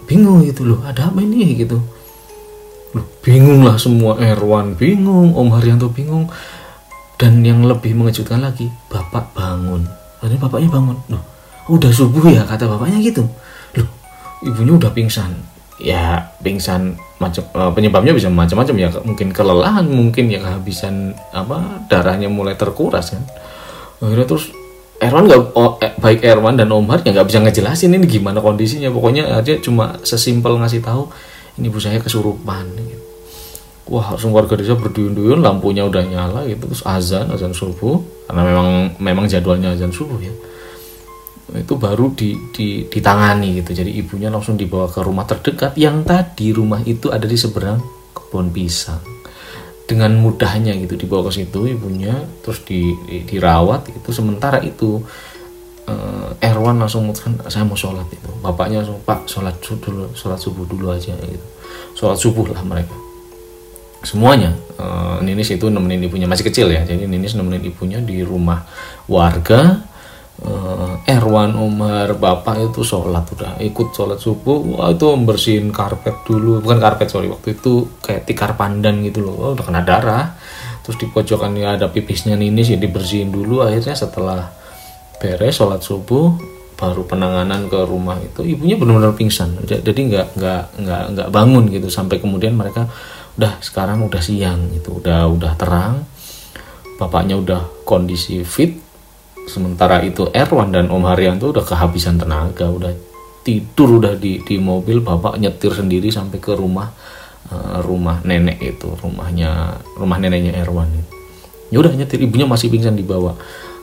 Bingung 0.09 0.43
gitu 0.43 0.67
loh 0.67 0.81
ada 0.85 1.13
apa 1.13 1.21
ini 1.21 1.55
gitu. 1.55 1.79
Loh 2.97 3.07
bingung 3.23 3.63
lah 3.63 3.77
semua 3.77 4.19
Erwan 4.19 4.75
bingung 4.75 5.37
Om 5.37 5.49
Haryanto 5.55 5.93
bingung. 5.93 6.29
Dan 7.21 7.45
yang 7.45 7.69
lebih 7.69 7.93
mengejutkan 7.93 8.41
lagi 8.41 8.73
bapak 8.89 9.37
bangun. 9.37 9.85
Ini 10.25 10.41
bapaknya 10.41 10.73
bangun. 10.73 10.97
Loh 11.13 11.23
udah 11.69 11.93
subuh 11.93 12.25
ya 12.33 12.49
kata 12.49 12.65
bapaknya 12.65 12.97
gitu. 13.05 13.29
Loh 13.77 13.89
ibunya 14.41 14.81
udah 14.81 14.89
pingsan 14.97 15.60
ya 15.81 16.31
pingsan 16.45 16.95
macam 17.21 17.45
uh, 17.57 17.73
penyebabnya 17.73 18.13
bisa 18.17 18.29
macam-macam 18.33 18.77
ya 18.77 18.89
mungkin 19.05 19.29
kelelahan 19.33 19.85
mungkin 19.89 20.33
ya 20.33 20.41
kehabisan 20.41 21.17
apa 21.33 21.85
darahnya 21.89 22.29
mulai 22.29 22.57
terkuras 22.57 23.13
kan. 23.13 23.25
Akhirnya 24.01 24.29
terus 24.29 24.53
Erwan 25.01 25.25
nggak 25.25 25.57
oh, 25.57 25.81
eh, 25.81 25.97
baik 25.97 26.21
Erwan 26.21 26.61
dan 26.61 26.69
Omar 26.73 27.01
ya 27.01 27.17
nggak 27.17 27.29
bisa 27.29 27.41
ngejelasin 27.41 27.97
ini 27.97 28.05
gimana 28.09 28.41
kondisinya. 28.41 28.93
Pokoknya 28.93 29.33
aja 29.33 29.57
cuma 29.61 29.97
sesimpel 30.05 30.61
ngasih 30.61 30.85
tahu 30.85 31.09
ini 31.61 31.69
ibu 31.69 31.81
saya 31.81 32.01
kesurupan 32.01 32.65
gitu. 32.77 33.05
wah 33.91 34.15
langsung 34.15 34.31
warga 34.31 34.55
desa 34.55 34.79
berduyun-duyun 34.79 35.43
lampunya 35.43 35.83
udah 35.83 36.07
nyala 36.07 36.47
gitu 36.47 36.69
terus 36.69 36.85
azan 36.85 37.33
azan 37.33 37.57
subuh. 37.57 38.01
Karena 38.29 38.43
memang 38.45 38.69
memang 39.01 39.25
jadwalnya 39.29 39.73
azan 39.73 39.93
subuh 39.93 40.21
ya 40.21 40.33
itu 41.57 41.75
baru 41.75 42.15
di, 42.15 42.37
di, 42.55 42.87
ditangani 42.87 43.59
gitu. 43.63 43.83
Jadi 43.83 43.91
ibunya 43.99 44.31
langsung 44.31 44.55
dibawa 44.55 44.87
ke 44.87 45.03
rumah 45.03 45.27
terdekat 45.27 45.75
yang 45.75 46.07
tadi 46.07 46.55
rumah 46.55 46.79
itu 46.87 47.11
ada 47.11 47.27
di 47.27 47.35
seberang 47.35 47.83
kebun 48.15 48.55
pisang. 48.55 49.03
Dengan 49.91 50.15
mudahnya 50.23 50.79
gitu 50.79 50.95
dibawa 50.95 51.27
ke 51.27 51.43
situ 51.43 51.67
ibunya 51.67 52.15
terus 52.47 52.63
di, 52.63 52.95
di 53.11 53.27
dirawat 53.27 53.91
itu 53.91 54.15
sementara 54.15 54.63
itu 54.63 55.03
uh, 55.91 56.31
Erwan 56.39 56.79
langsung 56.79 57.11
memutuskan 57.11 57.35
saya 57.51 57.67
mau 57.67 57.75
sholat 57.75 58.07
itu 58.15 58.31
bapaknya 58.39 58.87
langsung 58.87 59.03
pak 59.03 59.27
sholat 59.27 59.59
dulu 59.59 60.15
sholat 60.15 60.39
subuh 60.39 60.63
dulu 60.63 60.95
aja 60.95 61.11
gitu. 61.19 61.47
Sholat 61.99 62.23
subuh 62.23 62.47
lah 62.55 62.63
mereka. 62.63 62.95
Semuanya 64.07 64.55
uh, 64.79 65.19
Ninis 65.27 65.51
itu 65.53 65.67
nemenin 65.67 66.07
ibunya. 66.07 66.31
Masih 66.31 66.47
kecil 66.47 66.71
ya 66.71 66.87
jadi 66.87 67.11
Ninis 67.11 67.35
nemenin 67.35 67.67
ibunya 67.67 67.99
di 67.99 68.23
rumah 68.23 68.63
warga 69.11 69.91
uh, 70.45 70.90
Erwan 71.11 71.59
Umar 71.59 72.15
bapak 72.15 72.71
itu 72.71 72.87
sholat 72.87 73.27
udah 73.35 73.59
ikut 73.59 73.91
sholat 73.91 74.23
subuh. 74.23 74.79
Wah 74.79 74.95
itu 74.95 75.11
membersihin 75.11 75.75
karpet 75.75 76.23
dulu. 76.23 76.63
Bukan 76.63 76.79
karpet 76.79 77.11
sorry 77.11 77.27
waktu 77.27 77.59
itu 77.59 77.99
kayak 77.99 78.31
tikar 78.31 78.55
pandan 78.55 79.03
gitu 79.03 79.27
loh. 79.27 79.35
Wah, 79.35 79.51
udah 79.59 79.65
kena 79.67 79.83
darah. 79.83 80.39
Terus 80.87 81.03
di 81.03 81.11
pojokan 81.11 81.59
ya 81.59 81.75
ada 81.75 81.91
pipisnya 81.91 82.39
ini 82.39 82.63
sih 82.63 82.79
dibersihin 82.79 83.35
dulu. 83.35 83.67
Akhirnya 83.67 83.99
setelah 83.99 84.55
beres 85.19 85.59
sholat 85.59 85.83
subuh 85.83 86.39
baru 86.79 87.03
penanganan 87.05 87.67
ke 87.67 87.83
rumah 87.83 88.17
itu 88.23 88.47
ibunya 88.47 88.79
benar-benar 88.79 89.19
pingsan. 89.19 89.59
Jadi 89.67 90.01
nggak 90.15 90.39
nggak 90.39 90.63
nggak 90.79 91.03
nggak 91.19 91.29
bangun 91.35 91.67
gitu. 91.75 91.91
Sampai 91.91 92.23
kemudian 92.23 92.55
mereka 92.55 92.87
udah 93.35 93.59
sekarang 93.59 94.07
udah 94.07 94.23
siang 94.23 94.71
gitu. 94.79 95.03
Udah 95.03 95.27
udah 95.27 95.59
terang. 95.59 96.07
Bapaknya 97.03 97.35
udah 97.35 97.83
kondisi 97.83 98.47
fit 98.47 98.90
sementara 99.51 99.99
itu 100.07 100.31
Erwan 100.31 100.71
dan 100.71 100.87
Om 100.87 101.11
Haryanto 101.11 101.51
udah 101.51 101.67
kehabisan 101.67 102.23
tenaga 102.23 102.71
udah 102.71 102.95
tidur 103.43 103.99
udah 103.99 104.15
di 104.15 104.39
di 104.47 104.57
mobil. 104.63 105.03
Bapak 105.03 105.43
nyetir 105.43 105.75
sendiri 105.75 106.15
sampai 106.15 106.39
ke 106.39 106.55
rumah 106.55 106.95
uh, 107.51 107.83
rumah 107.83 108.23
nenek 108.23 108.63
itu 108.63 108.95
rumahnya 108.95 109.83
rumah 109.99 110.23
neneknya 110.23 110.55
Erwan 110.63 110.87
ya 111.71 111.79
udah 111.83 111.91
nyetir. 111.95 112.23
Ibunya 112.23 112.47
masih 112.47 112.71
pingsan 112.71 112.95
di 112.95 113.03
bawah. 113.03 113.35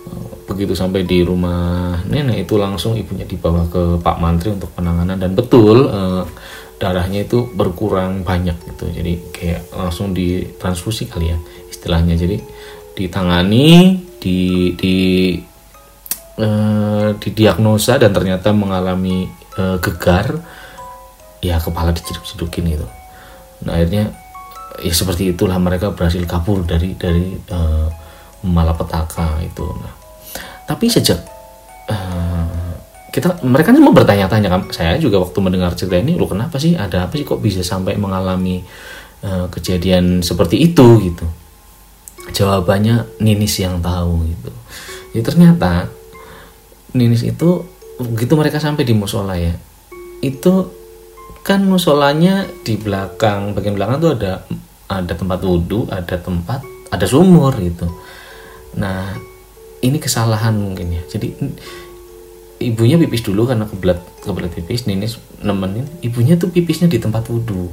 Uh, 0.07 0.31
begitu 0.47 0.71
sampai 0.71 1.03
di 1.03 1.19
rumah 1.27 1.99
nenek 2.07 2.47
itu 2.47 2.55
langsung 2.55 2.95
ibunya 2.95 3.27
dibawa 3.27 3.67
ke 3.67 3.99
Pak 3.99 4.17
Mantri 4.23 4.55
untuk 4.55 4.71
penanganan. 4.71 5.19
Dan 5.19 5.35
betul 5.35 5.91
uh, 5.91 6.23
darahnya 6.77 7.25
itu 7.25 7.49
berkurang 7.51 8.21
banyak 8.23 8.55
gitu. 8.71 8.87
Jadi 8.93 9.13
kayak 9.33 9.73
langsung 9.73 10.13
ditransfusi 10.15 11.09
kali 11.09 11.33
ya 11.33 11.37
istilahnya. 11.67 12.15
Jadi 12.15 12.37
ditangani 12.97 13.97
di 14.17 14.73
di 14.73 14.95
uh, 16.37 17.09
didiagnosa 17.17 17.97
dan 17.99 18.13
ternyata 18.13 18.53
mengalami 18.53 19.27
uh, 19.57 19.77
gegar 19.81 20.37
ya 21.41 21.61
kepala 21.61 21.93
diciduk-cidukin 21.93 22.77
gitu. 22.77 22.87
Nah 23.65 23.77
akhirnya 23.77 24.13
ya 24.81 24.93
seperti 24.93 25.33
itulah 25.33 25.57
mereka 25.57 25.93
berhasil 25.93 26.21
kabur 26.29 26.65
dari 26.65 26.93
dari 26.97 27.37
uh, 27.49 27.89
malapetaka 28.45 29.41
itu. 29.41 29.65
Nah 29.81 29.93
tapi 30.65 30.85
sejak 30.89 31.19
uh, 31.89 32.73
kita 33.13 33.41
mereka 33.41 33.73
semua 33.73 33.93
bertanya-tanya 33.95 34.49
kan 34.51 34.61
saya 34.69 34.99
juga 35.01 35.17
waktu 35.17 35.37
mendengar 35.41 35.73
cerita 35.73 35.97
ini 35.97 36.17
lo 36.17 36.29
kenapa 36.29 36.61
sih? 36.61 36.77
Ada 36.77 37.09
apa 37.09 37.17
sih 37.17 37.25
kok 37.25 37.41
bisa 37.41 37.65
sampai 37.65 37.97
mengalami 37.97 38.61
uh, 39.25 39.49
kejadian 39.49 40.21
seperti 40.21 40.61
itu? 40.61 40.85
Gitu. 41.01 41.25
Jawabannya 42.33 43.23
Ninis 43.23 43.57
yang 43.57 43.79
tahu 43.81 44.27
gitu. 44.27 44.51
Ya 45.15 45.21
ternyata 45.23 45.96
Ninis 46.95 47.27
itu 47.27 47.65
begitu 47.97 48.37
mereka 48.37 48.61
sampai 48.61 48.85
di 48.85 48.93
musola 48.93 49.33
ya 49.35 49.57
itu 50.21 50.69
kan 51.47 51.63
musolanya 51.63 52.43
di 52.67 52.75
belakang 52.75 53.55
bagian 53.55 53.79
belakang 53.79 54.03
tuh 54.03 54.11
ada 54.19 54.43
ada 54.91 55.13
tempat 55.15 55.39
wudhu 55.43 55.87
ada 55.87 56.19
tempat 56.19 56.59
ada 56.91 57.05
sumur 57.07 57.55
gitu. 57.59 57.87
Nah 58.75 59.15
ini 59.79 59.95
kesalahan 59.99 60.55
mungkin 60.59 60.91
ya. 60.91 61.03
Jadi 61.07 61.27
ibunya 62.59 62.99
pipis 62.99 63.23
dulu 63.23 63.47
karena 63.47 63.63
kebelat 63.63 64.03
kebelat 64.23 64.51
pipis 64.51 64.89
Ninis 64.91 65.21
nemenin 65.39 65.87
ibunya 66.03 66.35
tuh 66.35 66.51
pipisnya 66.51 66.91
di 66.91 66.99
tempat 66.99 67.27
wudhu. 67.31 67.71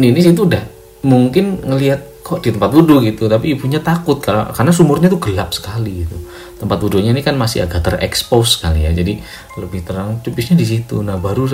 Ninis 0.00 0.34
itu 0.34 0.42
udah 0.42 0.66
mungkin 1.06 1.62
ngelihat 1.62 2.09
kok 2.30 2.46
di 2.46 2.54
tempat 2.54 2.70
wudhu 2.70 3.02
gitu 3.02 3.26
tapi 3.26 3.58
ibunya 3.58 3.82
takut 3.82 4.22
karena 4.22 4.54
karena 4.54 4.70
sumurnya 4.70 5.10
tuh 5.10 5.18
gelap 5.18 5.50
sekali 5.50 6.06
gitu. 6.06 6.14
Tempat 6.62 6.78
wudhunya 6.78 7.10
ini 7.10 7.26
kan 7.26 7.34
masih 7.34 7.66
agak 7.66 7.82
terekspos 7.82 8.62
kali 8.62 8.86
ya 8.86 8.94
jadi 8.94 9.18
lebih 9.58 9.82
terang 9.82 10.22
pipisnya 10.22 10.54
di 10.54 10.66
situ. 10.70 11.02
Nah 11.02 11.18
baru 11.18 11.50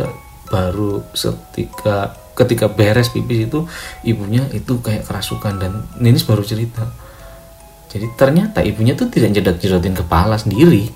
baru 0.52 1.08
ketika 1.16 2.12
ketika 2.36 2.68
beres 2.68 3.08
pipis 3.08 3.48
itu 3.48 3.64
ibunya 4.04 4.44
itu 4.52 4.76
kayak 4.84 5.08
kerasukan 5.08 5.56
dan 5.56 5.72
Ninis 5.96 6.28
baru 6.28 6.44
cerita. 6.44 6.84
Jadi 7.88 8.12
ternyata 8.20 8.60
ibunya 8.60 8.92
tuh 8.92 9.08
tidak 9.08 9.32
jedak 9.32 9.56
jedotin 9.56 9.96
kepala 9.96 10.36
sendiri. 10.36 10.92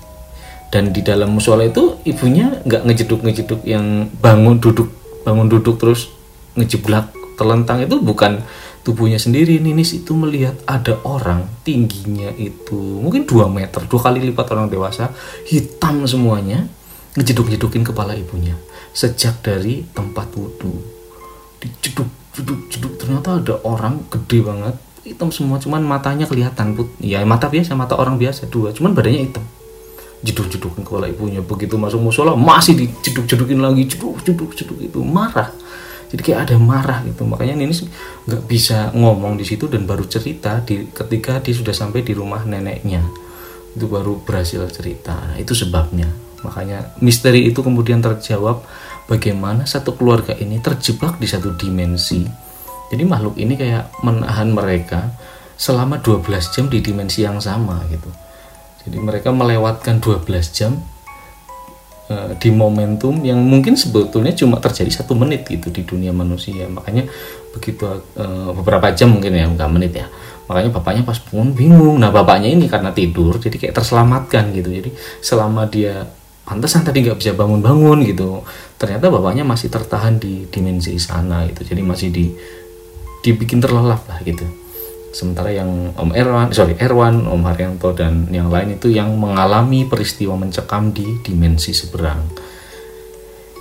Dan 0.71 0.93
di 0.95 1.03
dalam 1.03 1.33
musola 1.33 1.65
itu 1.67 1.99
ibunya 2.07 2.61
nggak 2.63 2.85
ngejeduk 2.87 3.19
ngejeduk 3.25 3.61
yang 3.67 4.07
bangun 4.21 4.61
duduk 4.61 4.87
bangun 5.27 5.51
duduk 5.51 5.75
terus 5.81 6.07
ngejeblak 6.55 7.11
terlentang 7.35 7.81
itu 7.81 7.97
bukan 7.99 8.45
tubuhnya 8.81 9.21
sendiri 9.21 9.61
Ninis 9.61 9.93
itu 9.93 10.17
melihat 10.17 10.57
ada 10.65 10.97
orang 11.05 11.45
tingginya 11.61 12.33
itu 12.33 12.77
mungkin 12.77 13.29
2 13.29 13.45
meter 13.49 13.85
dua 13.85 14.01
kali 14.01 14.19
lipat 14.25 14.47
orang 14.57 14.67
dewasa 14.73 15.13
hitam 15.45 16.01
semuanya 16.09 16.65
ngejeduk-jedukin 17.13 17.85
kepala 17.85 18.17
ibunya 18.17 18.55
sejak 18.91 19.39
dari 19.43 19.83
tempat 19.91 20.31
wudhu. 20.35 20.81
Dijeduk 21.61 22.09
jeduk 22.33 22.59
jeduk 22.71 22.93
ternyata 22.97 23.37
ada 23.37 23.55
orang 23.67 24.07
gede 24.07 24.39
banget 24.41 24.75
hitam 25.03 25.29
semua 25.33 25.59
cuman 25.59 25.83
matanya 25.83 26.25
kelihatan 26.25 26.77
put 26.77 26.87
ya 27.03 27.21
mata 27.27 27.51
biasa 27.51 27.75
mata 27.75 27.99
orang 27.99 28.15
biasa 28.15 28.47
dua 28.49 28.73
cuman 28.73 28.97
badannya 28.97 29.29
hitam. 29.29 29.45
Jeduk-jedukin 30.21 30.85
kepala 30.85 31.09
ibunya 31.09 31.41
begitu 31.41 31.77
masuk 31.77 32.01
musola 32.01 32.37
masih 32.37 32.77
dijeduk-jedukin 32.77 33.61
lagi 33.61 33.89
jeduk 33.89 34.21
jeduk 34.25 34.53
jeduk 34.57 34.77
itu 34.81 34.99
marah 35.01 35.49
jadi 36.11 36.21
kayak 36.27 36.39
ada 36.51 36.55
marah 36.59 36.99
gitu. 37.07 37.23
Makanya 37.23 37.55
ini 37.55 37.71
nggak 38.27 38.43
bisa 38.43 38.91
ngomong 38.91 39.39
di 39.39 39.47
situ 39.47 39.71
dan 39.71 39.87
baru 39.87 40.03
cerita 40.11 40.59
di 40.59 40.91
ketika 40.91 41.39
dia 41.39 41.55
sudah 41.55 41.71
sampai 41.71 42.03
di 42.03 42.11
rumah 42.11 42.43
neneknya. 42.43 42.99
Itu 43.71 43.87
baru 43.87 44.19
berhasil 44.19 44.59
cerita. 44.67 45.15
Nah, 45.15 45.39
itu 45.39 45.55
sebabnya. 45.55 46.11
Makanya 46.43 46.99
misteri 46.99 47.47
itu 47.47 47.63
kemudian 47.63 48.03
terjawab 48.03 48.59
bagaimana 49.07 49.63
satu 49.63 49.95
keluarga 49.95 50.35
ini 50.35 50.59
terjebak 50.59 51.15
di 51.15 51.31
satu 51.31 51.55
dimensi. 51.55 52.27
Jadi 52.91 53.03
makhluk 53.07 53.39
ini 53.39 53.55
kayak 53.55 54.03
menahan 54.03 54.51
mereka 54.51 55.15
selama 55.55 56.03
12 56.03 56.27
jam 56.51 56.67
di 56.67 56.83
dimensi 56.83 57.23
yang 57.23 57.39
sama 57.39 57.87
gitu. 57.87 58.11
Jadi 58.83 58.97
mereka 58.99 59.31
melewatkan 59.31 60.03
12 60.03 60.27
jam 60.51 60.75
Eh, 62.11 62.35
di 62.43 62.51
momentum 62.51 63.23
yang 63.23 63.39
mungkin 63.39 63.79
sebetulnya 63.79 64.35
cuma 64.35 64.59
terjadi 64.59 64.91
satu 64.91 65.15
menit 65.15 65.47
gitu 65.47 65.71
di 65.71 65.87
dunia 65.87 66.11
manusia. 66.11 66.67
Makanya 66.67 67.07
begitu 67.55 67.87
uh, 67.87 68.51
beberapa 68.51 68.91
jam 68.91 69.15
mungkin 69.15 69.31
ya 69.31 69.47
enggak 69.47 69.71
menit 69.71 69.95
ya. 69.95 70.11
Makanya 70.51 70.75
bapaknya 70.75 71.03
pas 71.07 71.15
bangun 71.23 71.55
bingung. 71.55 71.95
Nah 72.03 72.11
bapaknya 72.11 72.51
ini 72.51 72.67
karena 72.67 72.91
tidur 72.91 73.39
jadi 73.39 73.55
kayak 73.55 73.75
terselamatkan 73.79 74.51
gitu. 74.51 74.67
Jadi 74.75 74.89
selama 75.23 75.71
dia 75.71 76.03
pantesan 76.43 76.83
tadi 76.83 77.05
nggak 77.05 77.15
bisa 77.21 77.31
bangun-bangun 77.37 78.03
gitu 78.03 78.43
ternyata 78.75 79.07
bapaknya 79.07 79.45
masih 79.45 79.71
tertahan 79.71 80.19
di 80.19 80.49
dimensi 80.49 80.97
sana 80.99 81.47
itu 81.47 81.63
jadi 81.63 81.79
masih 81.79 82.09
di 82.11 82.33
dibikin 83.23 83.61
terlelap 83.61 84.03
lah 84.09 84.19
gitu 84.25 84.43
sementara 85.11 85.51
yang 85.51 85.91
Om 85.93 86.15
Erwan 86.15 86.55
sorry 86.55 86.79
Erwan 86.79 87.27
Om 87.27 87.43
Haryanto 87.43 87.91
dan 87.91 88.31
yang 88.31 88.47
lain 88.47 88.79
itu 88.79 88.87
yang 88.87 89.11
mengalami 89.19 89.85
peristiwa 89.85 90.39
mencekam 90.39 90.95
di 90.95 91.05
dimensi 91.21 91.75
seberang. 91.75 92.23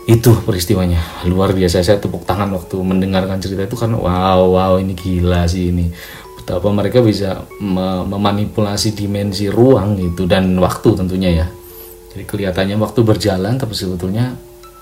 Itu 0.06 0.42
peristiwanya. 0.42 1.26
Luar 1.28 1.54
biasa. 1.54 1.84
Saya 1.84 1.98
tepuk 2.00 2.26
tangan 2.26 2.50
waktu 2.54 2.74
mendengarkan 2.82 3.38
cerita 3.38 3.66
itu 3.66 3.76
karena 3.78 4.00
wow 4.00 4.40
wow 4.56 4.72
ini 4.80 4.94
gila 4.96 5.46
sih 5.46 5.70
ini. 5.70 5.90
Betapa 6.40 6.66
mereka 6.72 7.04
bisa 7.04 7.46
memanipulasi 7.60 8.96
dimensi 8.96 9.46
ruang 9.52 10.00
itu 10.00 10.24
dan 10.26 10.56
waktu 10.58 10.98
tentunya 10.98 11.44
ya. 11.44 11.46
Jadi 12.10 12.26
kelihatannya 12.26 12.74
waktu 12.80 13.00
berjalan 13.06 13.54
tapi 13.54 13.70
sebetulnya 13.76 14.34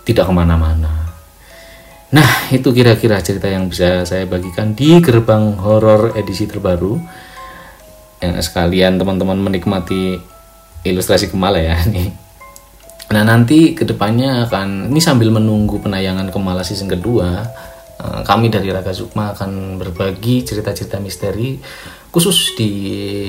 tidak 0.09 0.25
ke 0.25 0.33
mana-mana 0.33 0.98
nah 2.09 2.49
itu 2.49 2.73
kira-kira 2.73 3.21
cerita 3.21 3.49
yang 3.51 3.69
bisa 3.69 4.05
saya 4.09 4.25
bagikan 4.25 4.73
di 4.73 4.99
gerbang 5.05 5.57
horor 5.61 6.17
edisi 6.17 6.49
terbaru. 6.49 6.97
Yang 8.19 8.51
sekalian 8.51 8.99
teman-teman 8.99 9.39
menikmati 9.39 10.19
ilustrasi 10.83 11.31
kemala 11.31 11.63
ya 11.63 11.79
nih 11.95 12.29
Nah 13.09 13.23
nanti 13.25 13.73
ke 13.73 13.89
depannya 13.89 14.45
akan 14.45 14.93
ini 14.93 15.01
sambil 15.01 15.33
menunggu 15.33 15.81
penayangan 15.81 16.29
Kemala 16.29 16.61
season 16.61 16.93
kedua, 16.93 17.41
eh, 17.97 18.21
kami 18.21 18.53
dari 18.53 18.69
Raga 18.69 18.93
Sukma 18.93 19.33
akan 19.33 19.81
berbagi 19.81 20.45
cerita-cerita 20.45 21.01
misteri 21.01 21.57
khusus 22.13 22.53
di 22.57 22.71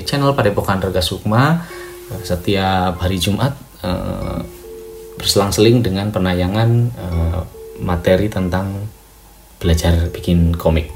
channel 0.03 0.35
Padepokan 0.35 0.83
Raga 0.83 0.99
Sukma 0.99 1.63
eh, 2.11 2.23
setiap 2.27 2.99
hari 2.99 3.23
Jumat 3.23 3.55
eh, 3.87 4.39
berselang-seling 5.15 5.83
dengan 5.83 6.11
penayangan 6.11 6.91
materi 7.81 8.27
tentang 8.27 8.87
belajar 9.59 10.07
bikin 10.11 10.55
komik. 10.55 10.91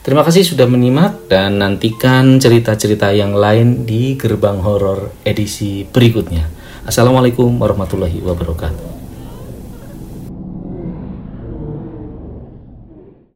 Terima 0.00 0.24
kasih 0.24 0.42
sudah 0.42 0.64
menyimak 0.64 1.28
dan 1.28 1.60
nantikan 1.60 2.40
cerita-cerita 2.40 3.12
yang 3.12 3.36
lain 3.36 3.84
di 3.84 4.16
gerbang 4.16 4.58
horor 4.64 5.12
edisi 5.28 5.84
berikutnya. 5.84 6.48
Assalamualaikum 6.88 7.60
warahmatullahi 7.60 8.24
wabarakatuh. 8.24 8.99